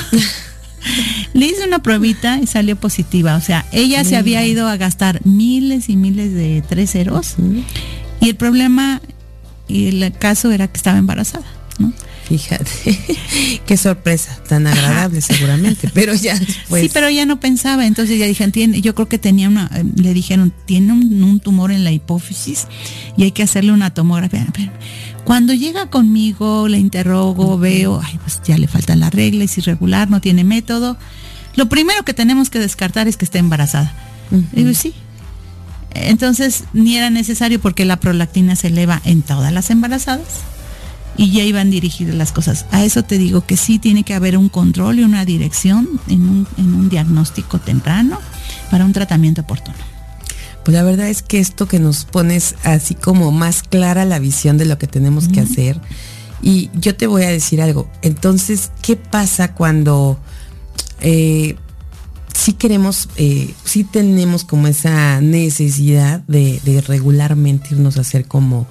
Le 1.32 1.46
hice 1.46 1.66
una 1.66 1.82
pruebita 1.82 2.38
y 2.40 2.46
salió 2.46 2.76
positiva. 2.76 3.36
O 3.36 3.40
sea, 3.40 3.64
ella 3.72 4.04
se 4.04 4.18
había 4.18 4.44
ido 4.44 4.68
a 4.68 4.76
gastar 4.76 5.24
miles 5.24 5.88
y 5.88 5.96
miles 5.96 6.34
de 6.34 6.62
tres 6.68 6.90
ceros. 6.90 7.36
Y 8.20 8.28
el 8.28 8.36
problema 8.36 9.00
y 9.66 9.86
el 9.86 10.12
caso 10.12 10.50
era 10.50 10.68
que 10.68 10.76
estaba 10.76 10.98
embarazada, 10.98 11.46
¿no? 11.78 11.90
Fíjate, 12.28 12.98
qué 13.66 13.76
sorpresa, 13.78 14.38
tan 14.46 14.66
agradable 14.66 15.22
seguramente, 15.22 15.88
pero 15.94 16.14
ya 16.14 16.38
después. 16.38 16.82
Sí, 16.82 16.90
pero 16.92 17.08
ya 17.08 17.24
no 17.24 17.40
pensaba, 17.40 17.86
entonces 17.86 18.18
ya 18.18 18.26
dije, 18.26 18.50
yo 18.82 18.94
creo 18.94 19.08
que 19.08 19.18
tenía 19.18 19.48
una, 19.48 19.70
eh, 19.74 19.84
le 19.96 20.12
dijeron, 20.12 20.52
tiene 20.66 20.92
un, 20.92 21.40
tumor 21.40 21.72
en 21.72 21.84
la 21.84 21.92
hipófisis 21.92 22.66
y 23.16 23.22
hay 23.22 23.30
que 23.30 23.42
hacerle 23.42 23.72
una 23.72 23.94
tomografía. 23.94 24.46
Cuando 25.24 25.54
llega 25.54 25.88
conmigo, 25.88 26.68
le 26.68 26.78
interrogo, 26.78 27.58
veo, 27.58 28.00
ay, 28.04 28.18
pues 28.22 28.42
ya 28.44 28.58
le 28.58 28.68
falta 28.68 28.94
la 28.94 29.08
regla, 29.08 29.44
es 29.44 29.56
irregular, 29.56 30.10
no 30.10 30.20
tiene 30.20 30.44
método. 30.44 30.98
Lo 31.56 31.70
primero 31.70 32.04
que 32.04 32.12
tenemos 32.12 32.50
que 32.50 32.58
descartar 32.58 33.08
es 33.08 33.16
que 33.16 33.24
esté 33.24 33.38
embarazada. 33.38 33.94
Digo, 34.52 34.74
sí. 34.74 34.92
Entonces, 35.94 36.64
ni 36.74 36.96
era 36.96 37.08
necesario 37.08 37.58
porque 37.60 37.86
la 37.86 37.98
prolactina 38.00 38.54
se 38.56 38.66
eleva 38.66 39.00
en 39.04 39.22
todas 39.22 39.52
las 39.52 39.70
embarazadas 39.70 40.26
y 41.18 41.30
ya 41.32 41.42
iban 41.42 41.70
dirigidas 41.70 42.14
las 42.14 42.32
cosas. 42.32 42.64
A 42.70 42.84
eso 42.84 43.02
te 43.04 43.18
digo 43.18 43.44
que 43.44 43.58
sí 43.58 43.78
tiene 43.78 44.04
que 44.04 44.14
haber 44.14 44.38
un 44.38 44.48
control 44.48 45.00
y 45.00 45.02
una 45.02 45.26
dirección 45.26 46.00
en 46.08 46.22
un, 46.22 46.48
en 46.56 46.72
un 46.72 46.88
diagnóstico 46.88 47.58
temprano 47.58 48.18
para 48.70 48.86
un 48.86 48.94
tratamiento 48.94 49.42
oportuno. 49.42 49.76
Pues 50.64 50.74
la 50.74 50.82
verdad 50.82 51.08
es 51.08 51.22
que 51.22 51.40
esto 51.40 51.66
que 51.66 51.78
nos 51.78 52.04
pones 52.04 52.54
así 52.62 52.94
como 52.94 53.32
más 53.32 53.62
clara 53.62 54.04
la 54.04 54.18
visión 54.18 54.56
de 54.56 54.64
lo 54.64 54.78
que 54.78 54.86
tenemos 54.86 55.28
que 55.28 55.40
hacer. 55.40 55.80
Y 56.40 56.70
yo 56.74 56.94
te 56.94 57.06
voy 57.06 57.24
a 57.24 57.28
decir 57.28 57.60
algo. 57.60 57.90
Entonces, 58.02 58.70
¿qué 58.82 58.94
pasa 58.96 59.54
cuando 59.54 60.18
eh, 61.00 61.56
sí 62.34 62.52
queremos, 62.52 63.08
eh, 63.16 63.52
sí 63.64 63.84
tenemos 63.84 64.44
como 64.44 64.68
esa 64.68 65.20
necesidad 65.20 66.20
de, 66.20 66.82
regularmente 66.86 67.68
irnos 67.72 67.98
a 67.98 68.02
hacer 68.02 68.26
como 68.26 68.66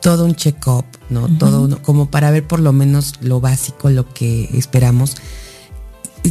todo 0.00 0.24
un 0.24 0.34
check-up, 0.34 0.84
¿no? 1.10 1.28
Todo 1.28 1.80
como 1.82 2.10
para 2.10 2.30
ver 2.30 2.46
por 2.46 2.60
lo 2.60 2.72
menos 2.72 3.14
lo 3.20 3.40
básico, 3.40 3.90
lo 3.90 4.08
que 4.12 4.48
esperamos. 4.54 5.16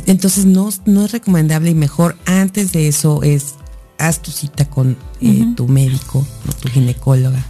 Entonces 0.05 0.45
no, 0.45 0.69
no 0.85 1.05
es 1.05 1.11
recomendable 1.11 1.71
y 1.71 1.75
mejor 1.75 2.17
antes 2.25 2.71
de 2.71 2.87
eso 2.87 3.21
es 3.23 3.55
haz 3.97 4.21
tu 4.21 4.31
cita 4.31 4.65
con 4.65 4.97
eh, 5.21 5.45
tu 5.55 5.67
médico 5.67 6.25
o 6.47 6.53
tu 6.53 6.69
ginecóloga. 6.69 7.45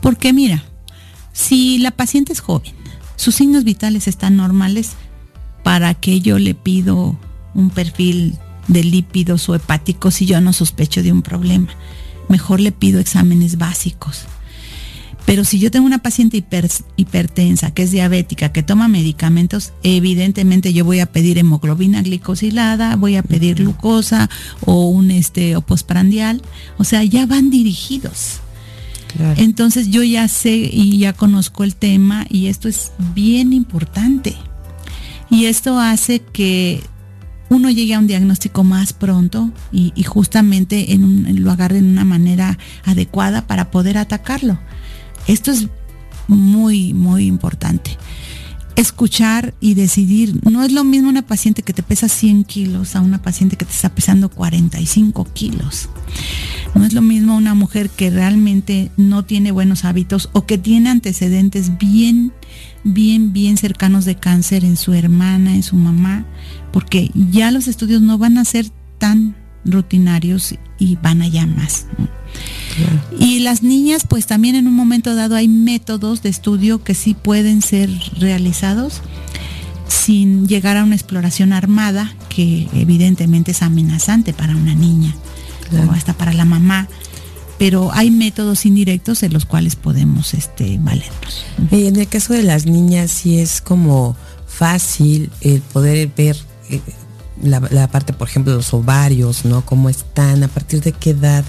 Porque 0.00 0.32
mira, 0.32 0.64
si 1.32 1.78
la 1.78 1.90
paciente 1.90 2.32
es 2.32 2.40
joven, 2.40 2.72
sus 3.16 3.34
signos 3.34 3.64
vitales 3.64 4.08
están 4.08 4.36
normales, 4.36 4.92
¿para 5.62 5.94
que 5.94 6.20
yo 6.20 6.38
le 6.38 6.54
pido 6.54 7.18
un 7.54 7.70
perfil 7.70 8.38
de 8.68 8.84
lípidos 8.84 9.48
o 9.48 9.54
hepáticos 9.54 10.14
si 10.14 10.26
yo 10.26 10.40
no 10.40 10.52
sospecho 10.52 11.02
de 11.02 11.12
un 11.12 11.22
problema? 11.22 11.68
Mejor 12.28 12.60
le 12.60 12.72
pido 12.72 13.00
exámenes 13.00 13.58
básicos 13.58 14.26
pero 15.30 15.44
si 15.44 15.60
yo 15.60 15.70
tengo 15.70 15.86
una 15.86 16.02
paciente 16.02 16.44
hipertensa, 16.96 17.70
que 17.70 17.84
es 17.84 17.92
diabética, 17.92 18.50
que 18.50 18.64
toma 18.64 18.88
medicamentos, 18.88 19.72
evidentemente 19.84 20.72
yo 20.72 20.84
voy 20.84 20.98
a 20.98 21.06
pedir 21.06 21.38
hemoglobina 21.38 22.02
glicosilada, 22.02 22.96
voy 22.96 23.14
a 23.14 23.22
pedir 23.22 23.54
glucosa 23.54 24.28
o 24.66 24.88
un 24.88 25.12
este 25.12 25.54
o 25.54 25.60
postprandial, 25.60 26.42
o 26.78 26.82
sea, 26.82 27.04
ya 27.04 27.26
van 27.26 27.48
dirigidos. 27.48 28.40
Entonces 29.36 29.88
yo 29.88 30.02
ya 30.02 30.26
sé 30.26 30.68
y 30.72 30.98
ya 30.98 31.12
conozco 31.12 31.62
el 31.62 31.76
tema 31.76 32.26
y 32.28 32.48
esto 32.48 32.68
es 32.68 32.90
bien 33.14 33.52
importante. 33.52 34.34
Y 35.30 35.44
esto 35.44 35.78
hace 35.78 36.18
que 36.18 36.82
uno 37.50 37.70
llegue 37.70 37.94
a 37.94 38.00
un 38.00 38.08
diagnóstico 38.08 38.64
más 38.64 38.92
pronto 38.92 39.52
y, 39.70 39.92
justamente 40.02 40.92
en 40.92 41.44
lo 41.44 41.52
agarre 41.52 41.80
de 41.80 41.88
una 41.88 42.04
manera 42.04 42.58
adecuada 42.84 43.46
para 43.46 43.70
poder 43.70 43.96
atacarlo. 43.96 44.58
Esto 45.26 45.50
es 45.50 45.68
muy, 46.28 46.94
muy 46.94 47.26
importante. 47.26 47.96
Escuchar 48.76 49.52
y 49.60 49.74
decidir. 49.74 50.40
No 50.48 50.62
es 50.62 50.72
lo 50.72 50.84
mismo 50.84 51.08
una 51.08 51.22
paciente 51.22 51.62
que 51.62 51.74
te 51.74 51.82
pesa 51.82 52.08
100 52.08 52.44
kilos 52.44 52.96
a 52.96 53.00
una 53.00 53.20
paciente 53.20 53.56
que 53.56 53.64
te 53.64 53.72
está 53.72 53.90
pesando 53.94 54.30
45 54.30 55.24
kilos. 55.32 55.88
No 56.74 56.84
es 56.84 56.92
lo 56.92 57.02
mismo 57.02 57.36
una 57.36 57.54
mujer 57.54 57.90
que 57.90 58.10
realmente 58.10 58.90
no 58.96 59.24
tiene 59.24 59.50
buenos 59.50 59.84
hábitos 59.84 60.30
o 60.32 60.46
que 60.46 60.56
tiene 60.56 60.88
antecedentes 60.88 61.78
bien, 61.78 62.32
bien, 62.84 63.32
bien 63.32 63.56
cercanos 63.56 64.04
de 64.04 64.14
cáncer 64.14 64.64
en 64.64 64.76
su 64.76 64.94
hermana, 64.94 65.54
en 65.54 65.62
su 65.62 65.76
mamá, 65.76 66.24
porque 66.72 67.10
ya 67.14 67.50
los 67.50 67.68
estudios 67.68 68.00
no 68.02 68.18
van 68.18 68.38
a 68.38 68.44
ser 68.44 68.66
tan 68.98 69.36
rutinarios 69.64 70.54
y 70.78 70.96
van 70.96 71.22
allá 71.22 71.46
más. 71.46 71.86
Y 73.18 73.40
las 73.40 73.62
niñas, 73.62 74.04
pues 74.08 74.26
también 74.26 74.54
en 74.54 74.66
un 74.66 74.74
momento 74.74 75.14
dado 75.14 75.36
hay 75.36 75.48
métodos 75.48 76.22
de 76.22 76.28
estudio 76.28 76.82
que 76.82 76.94
sí 76.94 77.14
pueden 77.14 77.62
ser 77.62 77.90
realizados 78.18 79.02
sin 79.88 80.46
llegar 80.46 80.76
a 80.76 80.84
una 80.84 80.94
exploración 80.94 81.52
armada, 81.52 82.14
que 82.28 82.68
evidentemente 82.72 83.50
es 83.50 83.62
amenazante 83.62 84.32
para 84.32 84.56
una 84.56 84.74
niña 84.74 85.14
o 85.88 85.92
hasta 85.92 86.14
para 86.14 86.32
la 86.32 86.44
mamá. 86.44 86.88
Pero 87.58 87.90
hay 87.92 88.10
métodos 88.10 88.64
indirectos 88.64 89.22
en 89.22 89.34
los 89.34 89.44
cuales 89.44 89.76
podemos 89.76 90.32
este, 90.32 90.78
valernos. 90.78 91.44
Y 91.70 91.86
en 91.86 91.96
el 91.96 92.08
caso 92.08 92.32
de 92.32 92.42
las 92.42 92.64
niñas 92.64 93.10
sí 93.10 93.38
es 93.38 93.60
como 93.60 94.16
fácil 94.46 95.30
el 95.42 95.60
poder 95.60 96.10
ver 96.16 96.36
eh, 96.70 96.80
la, 97.42 97.60
la, 97.70 97.88
parte, 97.88 98.14
por 98.14 98.28
ejemplo, 98.28 98.52
de 98.52 98.58
los 98.58 98.72
ovarios, 98.72 99.44
¿no? 99.44 99.64
Cómo 99.66 99.90
están, 99.90 100.42
a 100.42 100.48
partir 100.48 100.80
de 100.80 100.92
qué 100.92 101.10
edad 101.10 101.44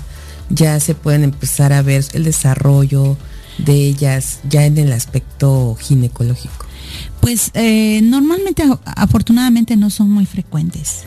ya 0.53 0.79
se 0.79 0.95
pueden 0.95 1.23
empezar 1.23 1.73
a 1.73 1.81
ver 1.81 2.03
el 2.13 2.23
desarrollo 2.23 3.17
de 3.57 3.73
ellas 3.73 4.39
ya 4.49 4.65
en 4.65 4.77
el 4.77 4.91
aspecto 4.91 5.75
ginecológico. 5.79 6.65
Pues 7.21 7.51
eh, 7.53 8.01
normalmente, 8.03 8.63
afortunadamente, 8.83 9.77
no 9.77 9.91
son 9.91 10.09
muy 10.09 10.25
frecuentes, 10.25 11.03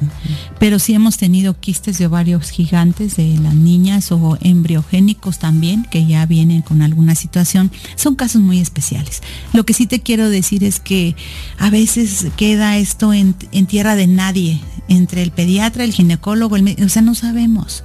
pero 0.60 0.78
sí 0.78 0.94
hemos 0.94 1.16
tenido 1.18 1.58
quistes 1.58 1.98
de 1.98 2.06
ovarios 2.06 2.50
gigantes 2.50 3.16
de 3.16 3.36
las 3.42 3.54
niñas 3.56 4.12
o 4.12 4.38
embriogénicos 4.40 5.40
también, 5.40 5.84
que 5.90 6.06
ya 6.06 6.24
vienen 6.24 6.62
con 6.62 6.82
alguna 6.82 7.16
situación. 7.16 7.72
Son 7.96 8.14
casos 8.14 8.40
muy 8.40 8.60
especiales. 8.60 9.22
Lo 9.52 9.66
que 9.66 9.74
sí 9.74 9.86
te 9.86 10.00
quiero 10.02 10.30
decir 10.30 10.62
es 10.62 10.78
que 10.78 11.16
a 11.58 11.68
veces 11.68 12.28
queda 12.36 12.76
esto 12.76 13.12
en, 13.12 13.34
tierra 13.66 13.96
de 13.96 14.06
nadie, 14.06 14.60
entre 14.86 15.20
el 15.22 15.32
pediatra, 15.32 15.82
el 15.82 15.92
ginecólogo, 15.92 16.54
el, 16.54 16.76
o 16.84 16.88
sea, 16.88 17.02
no 17.02 17.16
sabemos. 17.16 17.82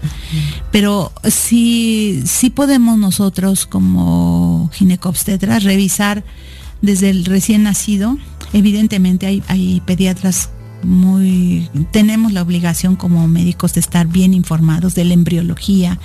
Pero 0.72 1.12
sí, 1.28 2.22
sí 2.26 2.52
podemos 2.52 3.00
nosotros 3.00 3.66
como 3.66 4.70
ginecobstetras 4.72 5.64
revisar 5.64 6.24
desde 6.82 7.10
el 7.10 7.26
recién 7.26 7.64
nacido. 7.64 8.18
Evidentemente 8.54 9.44
hay, 9.48 9.82
pediatras 9.86 10.50
muy 10.82 11.70
tenemos 11.92 12.32
la 12.32 12.42
obligación 12.42 12.96
como 12.96 13.28
médicos 13.28 13.74
de 13.74 13.82
estar 13.82 14.08
bien 14.08 14.34
informados 14.34 14.96
de 14.96 15.04
la 15.04 15.14
embriología, 15.14 16.00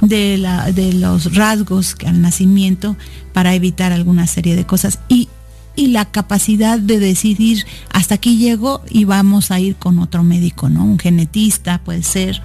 de, 0.00 0.38
la, 0.38 0.70
de 0.70 0.92
los 0.92 1.34
rasgos 1.34 1.96
al 2.06 2.20
nacimiento 2.22 2.96
para 3.32 3.54
evitar 3.54 3.90
alguna 3.90 4.28
serie 4.28 4.54
de 4.54 4.64
cosas 4.64 5.00
y, 5.08 5.28
y 5.74 5.88
la 5.88 6.04
capacidad 6.04 6.78
de 6.78 7.00
decidir 7.00 7.66
hasta 7.92 8.14
aquí 8.14 8.36
llego 8.36 8.82
y 8.88 9.04
vamos 9.04 9.50
a 9.50 9.58
ir 9.58 9.74
con 9.74 9.98
otro 9.98 10.22
médico, 10.22 10.68
¿no? 10.68 10.84
Un 10.84 11.00
genetista 11.00 11.82
puede 11.82 12.04
ser. 12.04 12.42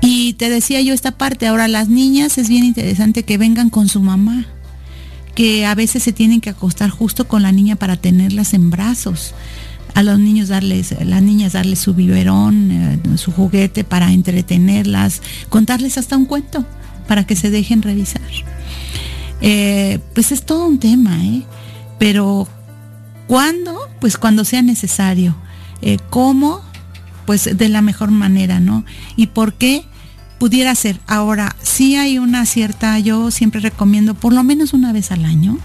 Y 0.00 0.34
te 0.34 0.48
decía 0.50 0.80
yo 0.82 0.94
esta 0.94 1.18
parte, 1.18 1.48
ahora 1.48 1.66
las 1.66 1.88
niñas 1.88 2.38
es 2.38 2.48
bien 2.48 2.64
interesante 2.64 3.24
que 3.24 3.38
vengan 3.38 3.70
con 3.70 3.88
su 3.88 4.00
mamá 4.00 4.46
que 5.40 5.64
a 5.64 5.74
veces 5.74 6.02
se 6.02 6.12
tienen 6.12 6.42
que 6.42 6.50
acostar 6.50 6.90
justo 6.90 7.26
con 7.26 7.42
la 7.42 7.50
niña 7.50 7.74
para 7.74 7.96
tenerlas 7.96 8.52
en 8.52 8.68
brazos. 8.68 9.32
A 9.94 10.02
los 10.02 10.18
niños 10.18 10.48
darles, 10.48 10.94
las 11.02 11.22
niñas 11.22 11.54
darles 11.54 11.78
su 11.78 11.94
biberón, 11.94 12.70
eh, 12.70 12.98
su 13.16 13.32
juguete 13.32 13.82
para 13.82 14.12
entretenerlas, 14.12 15.22
contarles 15.48 15.96
hasta 15.96 16.18
un 16.18 16.26
cuento 16.26 16.66
para 17.08 17.24
que 17.24 17.36
se 17.36 17.48
dejen 17.48 17.80
revisar. 17.80 18.20
Eh, 19.40 20.00
pues 20.14 20.30
es 20.30 20.44
todo 20.44 20.66
un 20.66 20.78
tema, 20.78 21.24
¿eh? 21.24 21.42
Pero 21.98 22.46
¿cuándo? 23.26 23.78
Pues 23.98 24.18
cuando 24.18 24.44
sea 24.44 24.60
necesario. 24.60 25.34
¿Cómo? 26.10 26.60
Pues 27.24 27.56
de 27.56 27.68
la 27.70 27.80
mejor 27.80 28.10
manera, 28.10 28.60
¿no? 28.60 28.84
¿Y 29.16 29.28
por 29.28 29.54
qué? 29.54 29.86
Pudiera 30.40 30.74
ser. 30.74 30.98
Ahora, 31.06 31.54
si 31.62 31.96
hay 31.96 32.18
una 32.18 32.46
cierta, 32.46 32.98
yo 32.98 33.30
siempre 33.30 33.60
recomiendo 33.60 34.14
por 34.14 34.32
lo 34.32 34.42
menos 34.42 34.72
una 34.72 34.90
vez 34.90 35.12
al 35.12 35.26
año 35.26 35.58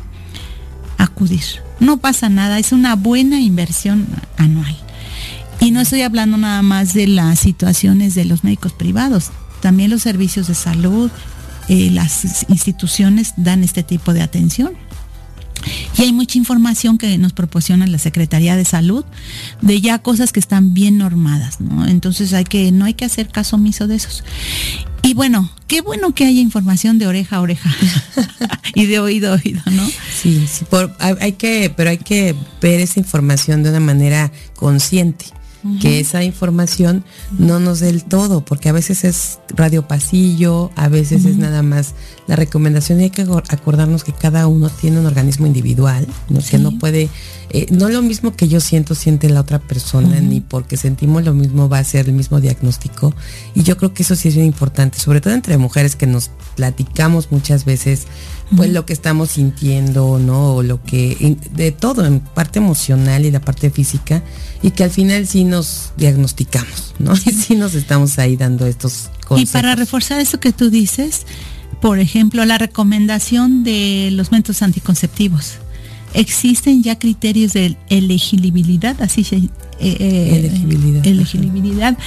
acudir. 0.97 1.45
No 1.79 1.97
pasa 1.97 2.27
nada, 2.27 2.59
es 2.59 2.73
una 2.73 2.95
buena 2.95 3.39
inversión 3.39 4.05
anual. 4.37 4.75
Y 5.61 5.71
no 5.71 5.79
estoy 5.79 6.01
hablando 6.01 6.37
nada 6.37 6.61
más 6.61 6.93
de 6.93 7.07
las 7.07 7.39
situaciones 7.39 8.15
de 8.15 8.25
los 8.25 8.43
médicos 8.43 8.73
privados, 8.73 9.31
también 9.61 9.89
los 9.89 10.01
servicios 10.01 10.47
de 10.47 10.55
salud, 10.55 11.09
eh, 11.69 11.89
las 11.89 12.45
instituciones 12.49 13.33
dan 13.37 13.63
este 13.63 13.81
tipo 13.81 14.13
de 14.13 14.21
atención. 14.23 14.73
Y 15.97 16.03
hay 16.03 16.13
mucha 16.13 16.37
información 16.37 16.97
que 16.97 17.17
nos 17.17 17.33
proporciona 17.33 17.87
la 17.87 17.97
Secretaría 17.97 18.55
de 18.55 18.65
Salud 18.65 19.05
de 19.61 19.81
ya 19.81 19.99
cosas 19.99 20.31
que 20.31 20.39
están 20.39 20.73
bien 20.73 20.97
normadas, 20.97 21.61
¿no? 21.61 21.87
Entonces 21.87 22.33
hay 22.33 22.43
que, 22.43 22.71
no 22.71 22.85
hay 22.85 22.93
que 22.93 23.05
hacer 23.05 23.29
caso 23.29 23.55
omiso 23.55 23.87
de 23.87 23.95
esos. 23.95 24.23
Y 25.01 25.13
bueno, 25.13 25.51
qué 25.67 25.81
bueno 25.81 26.15
que 26.15 26.25
haya 26.25 26.41
información 26.41 26.97
de 26.97 27.07
oreja 27.07 27.37
a 27.37 27.41
oreja 27.41 27.69
y 28.75 28.87
de 28.87 28.99
oído 28.99 29.31
a 29.31 29.35
oído, 29.35 29.61
¿no? 29.71 29.87
Sí, 29.87 30.47
sí, 30.47 30.65
hay 30.99 31.33
que, 31.33 31.71
pero 31.75 31.91
hay 31.91 31.99
que 31.99 32.35
ver 32.61 32.79
esa 32.79 32.99
información 32.99 33.63
de 33.63 33.69
una 33.69 33.79
manera 33.79 34.31
consciente 34.55 35.34
que 35.81 35.99
esa 35.99 36.23
información 36.23 37.03
no 37.37 37.59
nos 37.59 37.79
dé 37.79 37.89
el 37.89 38.03
todo, 38.03 38.45
porque 38.45 38.69
a 38.69 38.71
veces 38.71 39.03
es 39.03 39.39
radio 39.49 39.87
pasillo, 39.87 40.71
a 40.75 40.89
veces 40.89 41.25
es 41.25 41.37
nada 41.37 41.63
más 41.63 41.93
la 42.27 42.35
recomendación 42.35 42.99
y 42.99 43.05
hay 43.05 43.09
que 43.09 43.23
acordarnos 43.49 44.03
que 44.03 44.13
cada 44.13 44.47
uno 44.47 44.69
tiene 44.69 44.99
un 44.99 45.05
organismo 45.05 45.47
individual, 45.47 46.07
¿no? 46.29 46.39
que 46.39 46.57
no 46.57 46.77
puede, 46.77 47.09
eh, 47.49 47.65
no 47.71 47.89
lo 47.89 48.01
mismo 48.01 48.35
que 48.35 48.47
yo 48.47 48.59
siento, 48.59 48.95
siente 48.95 49.29
la 49.29 49.41
otra 49.41 49.59
persona, 49.59 50.19
ni 50.19 50.41
porque 50.41 50.77
sentimos 50.77 51.23
lo 51.23 51.33
mismo 51.33 51.69
va 51.69 51.79
a 51.79 51.83
ser 51.83 52.07
el 52.07 52.13
mismo 52.13 52.39
diagnóstico. 52.39 53.13
Y 53.53 53.63
yo 53.63 53.77
creo 53.77 53.93
que 53.93 54.03
eso 54.03 54.15
sí 54.15 54.29
es 54.29 54.35
bien 54.35 54.47
importante, 54.47 54.99
sobre 54.99 55.21
todo 55.21 55.33
entre 55.33 55.57
mujeres 55.57 55.95
que 55.95 56.07
nos 56.07 56.29
platicamos 56.55 57.31
muchas 57.31 57.65
veces 57.65 58.07
pues 58.55 58.71
lo 58.71 58.85
que 58.85 58.93
estamos 58.93 59.31
sintiendo, 59.31 60.19
¿no? 60.19 60.55
O 60.55 60.63
lo 60.63 60.83
que, 60.83 61.37
de 61.51 61.71
todo, 61.71 62.05
en 62.05 62.19
parte 62.19 62.59
emocional 62.59 63.25
y 63.25 63.31
la 63.31 63.41
parte 63.41 63.71
física, 63.71 64.23
y 64.61 64.71
que 64.71 64.83
al 64.83 64.91
final 64.91 65.27
sí 65.27 65.43
nos 65.43 65.91
diagnosticamos, 65.97 66.93
¿no? 66.99 67.13
Y 67.25 67.31
sí 67.31 67.55
nos 67.55 67.73
estamos 67.73 68.19
ahí 68.19 68.37
dando 68.37 68.67
estos 68.67 69.09
consejos. 69.27 69.49
Y 69.49 69.53
para 69.53 69.75
reforzar 69.75 70.19
eso 70.19 70.39
que 70.39 70.51
tú 70.53 70.69
dices, 70.69 71.25
por 71.81 71.99
ejemplo, 71.99 72.45
la 72.45 72.57
recomendación 72.57 73.63
de 73.63 74.09
los 74.11 74.31
métodos 74.31 74.61
anticonceptivos. 74.61 75.55
Existen 76.13 76.81
ya 76.81 76.97
criterios 76.97 77.53
de 77.53 77.77
elegibilidad, 77.89 79.01
así 79.01 79.23
se... 79.23 79.37
Eh, 79.37 79.49
eh, 79.79 80.37
elegibilidad. 80.37 81.05
elegibilidad. 81.05 81.97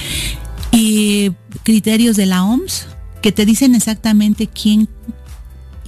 Y 0.71 1.31
criterios 1.63 2.15
de 2.15 2.25
la 2.25 2.43
OMS 2.43 2.87
que 3.21 3.31
te 3.31 3.45
dicen 3.45 3.75
exactamente 3.75 4.47
quién 4.47 4.87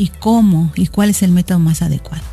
y 0.01 0.07
cómo 0.07 0.71
y 0.75 0.87
cuál 0.87 1.11
es 1.11 1.21
el 1.21 1.31
método 1.31 1.59
más 1.59 1.83
adecuado. 1.83 2.23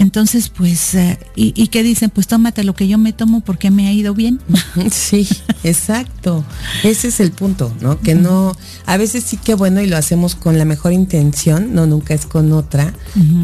Entonces, 0.00 0.48
pues, 0.48 0.96
eh, 0.96 1.16
y, 1.36 1.68
qué 1.68 1.84
dicen? 1.84 2.10
Pues 2.10 2.26
tómate 2.26 2.64
lo 2.64 2.74
que 2.74 2.88
yo 2.88 2.98
me 2.98 3.12
tomo 3.12 3.40
porque 3.40 3.70
me 3.70 3.86
ha 3.86 3.92
ido 3.92 4.14
bien. 4.14 4.40
Sí, 4.90 5.28
exacto. 5.62 6.44
Ese 6.82 7.08
es 7.08 7.20
el 7.20 7.30
punto, 7.30 7.72
¿no? 7.80 8.00
Que 8.00 8.16
no, 8.16 8.56
a 8.86 8.96
veces 8.96 9.22
sí 9.22 9.36
que 9.36 9.54
bueno 9.54 9.80
y 9.80 9.86
lo 9.86 9.96
hacemos 9.96 10.34
con 10.34 10.58
la 10.58 10.64
mejor 10.64 10.92
intención, 10.92 11.72
no 11.72 11.86
nunca 11.86 12.14
es 12.14 12.26
con 12.26 12.52
otra, 12.52 12.92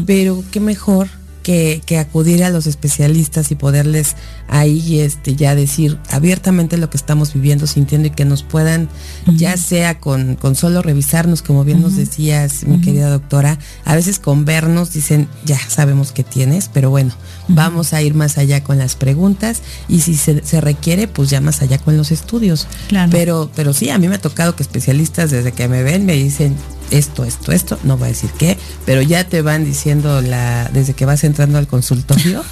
pero 0.05 0.43
qué 0.51 0.59
mejor 0.59 1.07
que, 1.43 1.81
acudir 1.99 2.43
a 2.43 2.49
los 2.49 2.67
especialistas 2.67 3.51
y 3.51 3.55
poderles 3.55 4.15
ahí 4.47 4.99
este, 4.99 5.35
ya 5.35 5.55
decir 5.55 5.97
abiertamente 6.09 6.77
lo 6.77 6.89
que 6.89 6.97
estamos 6.97 7.33
viviendo, 7.33 7.67
sintiendo 7.67 8.07
y 8.07 8.11
que 8.11 8.25
nos 8.25 8.43
puedan, 8.43 8.89
ya 9.35 9.57
sea 9.57 9.99
con, 9.99 10.35
con, 10.35 10.55
solo 10.55 10.81
revisarnos, 10.81 11.41
como 11.41 11.63
bien 11.63 11.81
nos 11.81 11.95
decías, 11.95 12.65
mi 12.65 12.81
querida 12.81 13.09
doctora, 13.09 13.57
a 13.85 13.95
veces 13.95 14.19
con 14.19 14.45
vernos 14.45 14.93
dicen, 14.93 15.27
ya 15.45 15.59
sabemos 15.67 16.11
que 16.11 16.23
tienes, 16.23 16.69
pero 16.71 16.89
bueno, 16.89 17.13
vamos 17.47 17.93
a 17.93 18.01
ir 18.01 18.13
más 18.13 18.37
allá 18.37 18.63
con 18.63 18.77
las 18.77 18.95
preguntas 18.95 19.61
y 19.87 20.01
si 20.01 20.15
se, 20.15 20.43
se, 20.45 20.61
requiere, 20.61 21.07
pues 21.07 21.29
ya 21.29 21.41
más 21.41 21.61
allá 21.61 21.77
con 21.77 21.97
los 21.97 22.11
estudios. 22.11 22.67
Pero, 23.11 23.49
pero 23.55 23.73
sí, 23.73 23.89
a 23.89 23.97
mí 23.97 24.07
me 24.07 24.15
ha 24.15 24.21
tocado 24.21 24.55
que 24.55 24.63
especialistas 24.63 25.31
desde 25.31 25.51
que 25.51 25.67
me 25.67 25.83
ven 25.83 26.05
me 26.05 26.13
dicen, 26.13 26.55
esto, 26.91 27.23
esto, 27.23 27.51
esto, 27.51 27.79
no 27.83 27.97
voy 27.97 28.05
a 28.05 28.09
decir 28.09 28.31
qué, 28.37 28.57
pero 28.85 29.01
ya 29.01 29.23
te 29.23 29.41
van 29.41 29.65
diciendo 29.65 30.21
la, 30.21 30.69
desde 30.73 30.93
que 30.93 31.05
vas 31.05 31.23
entrando 31.23 31.57
al 31.57 31.67
consultorio, 31.67 32.43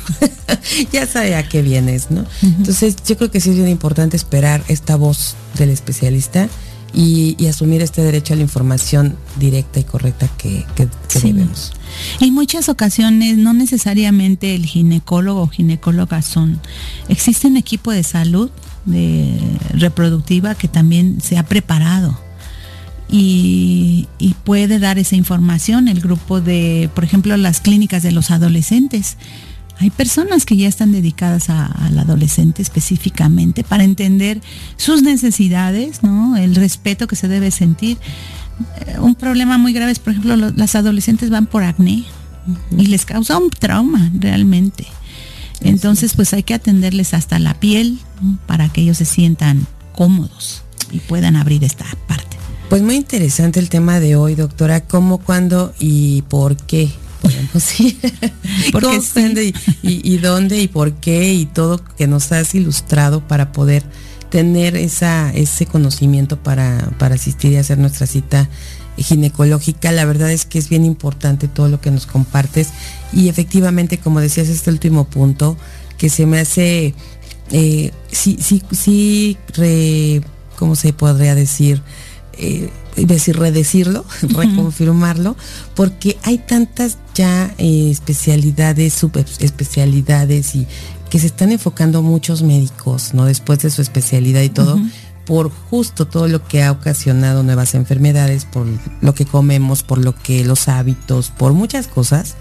ya 0.91 1.05
sabe 1.05 1.35
a 1.35 1.47
qué 1.47 1.61
vienes, 1.61 2.11
¿no? 2.11 2.25
Entonces 2.41 2.95
yo 3.05 3.17
creo 3.17 3.31
que 3.31 3.39
sí 3.39 3.51
es 3.51 3.55
bien 3.55 3.69
importante 3.69 4.17
esperar 4.17 4.63
esta 4.67 4.95
voz 4.95 5.35
del 5.57 5.69
especialista 5.69 6.49
y, 6.93 7.45
asumir 7.47 7.81
este 7.81 8.01
derecho 8.01 8.33
a 8.33 8.37
la 8.37 8.43
información 8.43 9.15
directa 9.39 9.79
y 9.79 9.83
correcta 9.83 10.27
que, 10.37 10.65
que, 10.75 10.87
debemos. 11.21 11.73
En 12.19 12.33
muchas 12.33 12.69
ocasiones 12.69 13.37
no 13.37 13.53
necesariamente 13.53 14.55
el 14.55 14.65
ginecólogo 14.65 15.41
o 15.41 15.47
ginecóloga 15.47 16.21
son. 16.21 16.59
Existe 17.07 17.47
un 17.47 17.57
equipo 17.57 17.91
de 17.91 18.03
salud 18.03 18.49
de 18.85 19.39
reproductiva 19.73 20.55
que 20.55 20.67
también 20.67 21.21
se 21.21 21.37
ha 21.37 21.43
preparado 21.43 22.26
y, 23.09 24.07
puede 24.43 24.79
dar 24.79 24.97
esa 24.97 25.17
información 25.17 25.89
el 25.89 25.99
grupo 25.99 26.39
de, 26.39 26.89
por 26.95 27.03
ejemplo, 27.03 27.35
las 27.35 27.59
clínicas 27.59 28.01
de 28.01 28.13
los 28.13 28.31
adolescentes. 28.31 29.17
Hay 29.79 29.89
personas 29.89 30.45
que 30.45 30.55
ya 30.55 30.69
están 30.69 30.93
dedicadas 30.93 31.49
al 31.49 31.99
adolescente 31.99 32.61
específicamente 32.61 33.63
para 33.65 33.83
entender 33.83 34.41
sus 34.77 35.03
necesidades, 35.03 36.01
¿no? 36.01 36.37
El 36.37 36.55
respeto 36.55 37.07
que 37.07 37.17
se 37.17 37.27
debe 37.27 37.51
sentir. 37.51 37.97
Eh, 38.85 38.99
un 38.99 39.15
problema 39.15 39.57
muy 39.57 39.73
grave 39.73 39.91
es, 39.91 39.99
por 39.99 40.13
ejemplo, 40.13 40.35
las 40.35 40.75
adolescentes 40.75 41.29
van 41.29 41.45
por 41.45 41.63
acné 41.63 42.05
y 42.75 42.85
les 42.87 43.05
causa 43.05 43.37
un 43.37 43.49
trauma 43.49 44.09
realmente. 44.13 44.87
Entonces, 45.61 46.13
pues 46.13 46.33
hay 46.33 46.43
que 46.43 46.53
atenderles 46.53 47.13
hasta 47.13 47.37
la 47.39 47.53
piel 47.53 47.99
para 48.45 48.69
que 48.69 48.81
ellos 48.81 48.97
se 48.97 49.05
sientan 49.05 49.67
cómodos 49.93 50.63
y 50.91 50.99
puedan 50.99 51.35
abrir 51.35 51.63
esta 51.63 51.85
parte. 52.07 52.16
Pues 52.69 52.81
muy 52.81 52.95
interesante 52.95 53.61
el 53.61 53.69
tema 53.69 54.01
de 54.01 54.17
hoy, 54.17 54.35
doctora. 54.35 54.81
¿Cómo, 54.81 55.19
cuándo 55.19 55.73
y 55.79 56.23
por 56.23 56.57
qué? 56.57 56.89
Podemos 57.21 57.79
ir. 57.79 57.95
y, 59.81 60.17
dónde 60.17 60.61
y 60.61 60.67
por 60.67 60.93
qué 60.95 61.33
y 61.33 61.45
todo 61.45 61.81
que 61.95 62.07
nos 62.07 62.33
has 62.33 62.53
ilustrado 62.55 63.25
para 63.25 63.53
poder 63.53 63.83
tener 64.29 64.75
esa, 64.75 65.31
ese 65.33 65.65
conocimiento 65.65 66.43
para, 66.43 66.91
para 66.99 67.15
asistir 67.15 67.53
y 67.53 67.55
hacer 67.55 67.77
nuestra 67.77 68.05
cita 68.05 68.49
ginecológica. 68.97 69.93
La 69.93 70.03
verdad 70.03 70.29
es 70.29 70.45
que 70.45 70.59
es 70.59 70.67
bien 70.67 70.83
importante 70.83 71.47
todo 71.47 71.69
lo 71.69 71.79
que 71.79 71.89
nos 71.89 72.05
compartes 72.05 72.71
y 73.13 73.29
efectivamente, 73.29 73.97
como 73.97 74.19
decías, 74.19 74.49
este 74.49 74.71
último 74.71 75.05
punto 75.05 75.57
que 75.97 76.09
se 76.09 76.25
me 76.25 76.39
hace, 76.41 76.93
eh, 77.51 77.91
sí, 78.11 78.37
sí, 78.41 78.61
sí, 78.71 79.37
¿cómo 80.57 80.75
se 80.75 80.91
podría 80.91 81.33
decir? 81.33 81.81
Eh, 82.37 82.69
decir, 82.95 83.37
redecirlo, 83.37 84.05
reconfirmarlo, 84.21 85.35
porque 85.75 86.17
hay 86.23 86.39
tantas 86.39 86.97
ya 87.13 87.53
eh, 87.57 87.89
especialidades, 87.91 88.93
subespecialidades 88.93 90.55
y 90.55 90.67
que 91.09 91.19
se 91.19 91.27
están 91.27 91.51
enfocando 91.51 92.01
muchos 92.01 92.43
médicos, 92.43 93.13
¿no? 93.13 93.25
Después 93.25 93.59
de 93.59 93.69
su 93.69 93.81
especialidad 93.81 94.41
y 94.41 94.49
todo, 94.49 94.79
por 95.25 95.51
justo 95.51 96.07
todo 96.07 96.27
lo 96.27 96.45
que 96.47 96.63
ha 96.63 96.71
ocasionado 96.71 97.43
nuevas 97.43 97.75
enfermedades, 97.75 98.45
por 98.45 98.65
lo 99.01 99.13
que 99.13 99.25
comemos, 99.25 99.83
por 99.83 99.99
lo 99.99 100.15
que 100.15 100.43
los 100.43 100.67
hábitos, 100.67 101.29
por 101.29 101.53
muchas 101.53 101.87
cosas. 101.87 102.35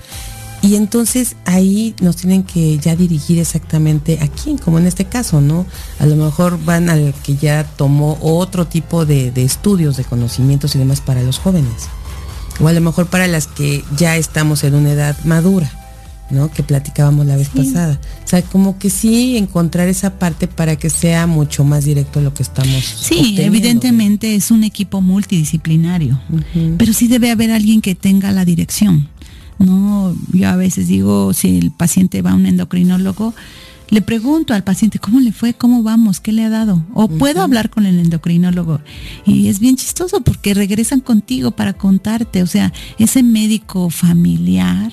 Y 0.67 0.75
entonces 0.75 1.37
ahí 1.45 1.95
nos 2.01 2.17
tienen 2.17 2.43
que 2.43 2.79
ya 2.79 2.97
dirigir 2.97 3.39
exactamente 3.39 4.19
a 4.21 4.29
quién, 4.29 4.59
como 4.59 4.79
en 4.79 4.87
este 4.87 5.05
caso, 5.05 5.41
¿no? 5.41 5.67
A 5.99 6.07
lo 6.07 6.17
mejor 6.17 6.63
van 6.65 6.91
al 6.91 7.15
que 7.23 7.37
ya 7.37 7.65
tomó 7.65 8.19
otro 8.21 8.67
tipo 8.67 9.07
de, 9.07 9.31
de 9.31 9.45
estudios, 9.45 9.97
de 9.97 10.05
conocimientos 10.05 10.75
y 10.75 10.79
demás 10.79 11.01
para 11.01 11.23
los 11.23 11.39
jóvenes. 11.39 11.89
O 12.61 12.69
a 12.69 12.73
lo 12.73 12.81
mejor 12.81 13.07
para 13.07 13.27
las 13.27 13.47
que 13.47 13.85
ya 13.97 14.17
estamos 14.17 14.65
en 14.65 14.75
una 14.75 14.93
edad 14.93 15.17
madura. 15.25 15.71
¿no? 16.31 16.51
Que 16.51 16.63
platicábamos 16.63 17.27
la 17.27 17.37
vez 17.37 17.49
pasada. 17.51 18.01
O 18.25 18.29
sea, 18.29 18.43
como 18.43 18.79
que 18.79 18.91
sí 18.91 19.37
encontrar 19.37 19.89
esa 19.89 20.19
parte 20.19 20.49
para 20.49 20.77
que 20.77 20.91
sea 20.91 21.27
mucho 21.27 21.65
más 21.65 21.85
directo 21.85 22.21
lo 22.21 22.35
que 22.35 22.43
estamos. 22.43 22.85
Sí, 22.85 23.37
evidentemente 23.39 24.35
es 24.35 24.51
un 24.51 24.65
equipo 24.65 25.01
multidisciplinario, 25.01 26.21
pero 26.79 26.93
sí 26.93 27.09
debe 27.09 27.31
haber 27.31 27.53
alguien 27.53 27.81
que 27.81 27.95
tenga 27.95 28.33
la 28.33 28.45
dirección. 28.45 29.09
No, 29.59 30.15
yo 30.33 30.49
a 30.49 30.57
veces 30.57 30.89
digo, 30.89 31.33
si 31.33 31.59
el 31.59 31.71
paciente 31.71 32.23
va 32.23 32.33
a 32.33 32.35
un 32.35 32.47
endocrinólogo, 32.47 33.35
le 33.89 34.03
pregunto 34.03 34.53
al 34.53 34.65
paciente 34.65 34.99
cómo 34.99 35.21
le 35.21 35.33
fue, 35.33 35.55
cómo 35.55 35.83
vamos, 35.83 36.21
qué 36.21 36.33
le 36.33 36.45
ha 36.45 36.51
dado. 36.51 36.85
O 36.93 37.09
puedo 37.09 37.43
hablar 37.43 37.71
con 37.71 37.87
el 37.87 37.99
endocrinólogo. 38.01 38.81
Y 39.25 39.49
es 39.49 39.61
bien 39.61 39.77
chistoso 39.77 40.23
porque 40.23 40.55
regresan 40.55 41.01
contigo 41.01 41.53
para 41.53 41.73
contarte. 41.73 42.43
O 42.43 42.47
sea, 42.47 42.73
ese 42.99 43.23
médico 43.23 43.89
familiar 43.91 44.93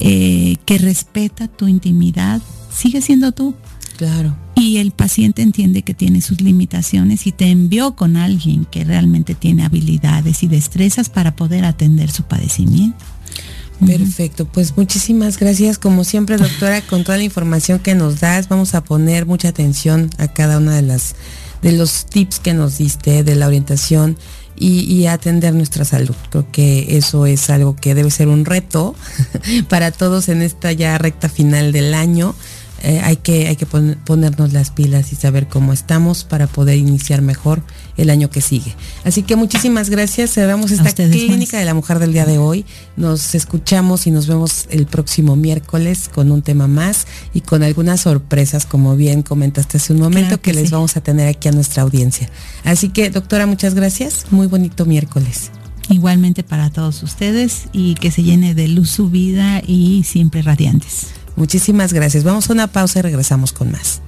eh, 0.00 0.56
que 0.64 0.78
respeta 0.78 1.46
tu 1.46 1.68
intimidad 1.68 2.42
sigue 2.70 3.00
siendo 3.00 3.30
tú. 3.32 3.54
Claro. 3.96 4.36
Y 4.56 4.78
el 4.78 4.90
paciente 4.90 5.42
entiende 5.42 5.82
que 5.82 5.94
tiene 5.94 6.20
sus 6.20 6.40
limitaciones 6.40 7.26
y 7.26 7.32
te 7.32 7.50
envió 7.50 7.94
con 7.94 8.16
alguien 8.16 8.64
que 8.64 8.84
realmente 8.84 9.34
tiene 9.34 9.64
habilidades 9.64 10.42
y 10.42 10.48
destrezas 10.48 11.08
para 11.08 11.36
poder 11.36 11.64
atender 11.64 12.10
su 12.10 12.24
padecimiento. 12.24 13.04
Perfecto, 13.84 14.46
pues 14.46 14.76
muchísimas 14.76 15.38
gracias 15.38 15.78
como 15.78 16.04
siempre 16.04 16.38
doctora 16.38 16.80
con 16.80 17.04
toda 17.04 17.18
la 17.18 17.24
información 17.24 17.78
que 17.78 17.94
nos 17.94 18.20
das. 18.20 18.48
Vamos 18.48 18.74
a 18.74 18.82
poner 18.82 19.26
mucha 19.26 19.48
atención 19.48 20.10
a 20.18 20.28
cada 20.28 20.58
una 20.58 20.76
de 20.76 20.82
las 20.82 21.14
de 21.62 21.72
los 21.72 22.06
tips 22.06 22.38
que 22.38 22.54
nos 22.54 22.78
diste, 22.78 23.24
de 23.24 23.34
la 23.34 23.46
orientación 23.46 24.16
y, 24.58 25.06
atender 25.06 25.54
nuestra 25.54 25.84
salud. 25.84 26.14
Creo 26.30 26.50
que 26.50 26.96
eso 26.96 27.26
es 27.26 27.50
algo 27.50 27.76
que 27.76 27.94
debe 27.94 28.10
ser 28.10 28.28
un 28.28 28.44
reto 28.44 28.94
para 29.68 29.90
todos 29.90 30.28
en 30.28 30.42
esta 30.42 30.72
ya 30.72 30.96
recta 30.96 31.28
final 31.28 31.72
del 31.72 31.92
año. 31.92 32.34
Eh, 32.82 33.00
hay 33.02 33.16
que, 33.16 33.48
hay 33.48 33.56
que 33.56 33.66
ponernos 33.66 34.52
las 34.52 34.70
pilas 34.70 35.12
y 35.12 35.16
saber 35.16 35.48
cómo 35.48 35.72
estamos 35.72 36.24
para 36.24 36.46
poder 36.46 36.76
iniciar 36.76 37.20
mejor 37.20 37.62
el 37.96 38.10
año 38.10 38.30
que 38.30 38.40
sigue. 38.40 38.74
Así 39.04 39.22
que 39.22 39.36
muchísimas 39.36 39.90
gracias. 39.90 40.32
Cerramos 40.32 40.70
esta 40.70 40.92
clínica 40.92 41.58
de 41.58 41.64
la 41.64 41.74
mujer 41.74 41.98
del 41.98 42.12
día 42.12 42.26
de 42.26 42.38
hoy. 42.38 42.64
Nos 42.96 43.34
escuchamos 43.34 44.06
y 44.06 44.10
nos 44.10 44.26
vemos 44.26 44.66
el 44.70 44.86
próximo 44.86 45.36
miércoles 45.36 46.10
con 46.12 46.30
un 46.30 46.42
tema 46.42 46.66
más 46.68 47.06
y 47.34 47.40
con 47.40 47.62
algunas 47.62 48.02
sorpresas, 48.02 48.66
como 48.66 48.96
bien 48.96 49.22
comentaste 49.22 49.78
hace 49.78 49.92
un 49.92 50.00
momento, 50.00 50.40
que, 50.40 50.52
les 50.52 50.70
vamos 50.70 50.96
a 50.96 51.00
tener 51.00 51.28
aquí 51.28 51.48
a 51.48 51.52
nuestra 51.52 51.82
audiencia. 51.82 52.30
Así 52.64 52.88
que, 52.88 53.10
doctora, 53.10 53.46
muchas 53.46 53.74
gracias. 53.74 54.26
Muy 54.30 54.46
bonito 54.46 54.84
miércoles. 54.86 55.50
Igualmente 55.88 56.42
para 56.42 56.70
todos 56.70 57.02
ustedes 57.02 57.68
y 57.72 57.94
que 57.94 58.10
se 58.10 58.22
llene 58.22 58.54
de 58.54 58.68
luz 58.68 58.90
su 58.90 59.08
vida 59.08 59.62
y 59.64 60.02
siempre 60.04 60.42
radiantes. 60.42 61.08
Muchísimas 61.36 61.92
gracias. 61.92 62.24
Vamos 62.24 62.50
a 62.50 62.54
una 62.54 62.66
pausa 62.66 62.98
y 62.98 63.02
regresamos 63.02 63.52
con 63.52 63.70
más. 63.70 64.00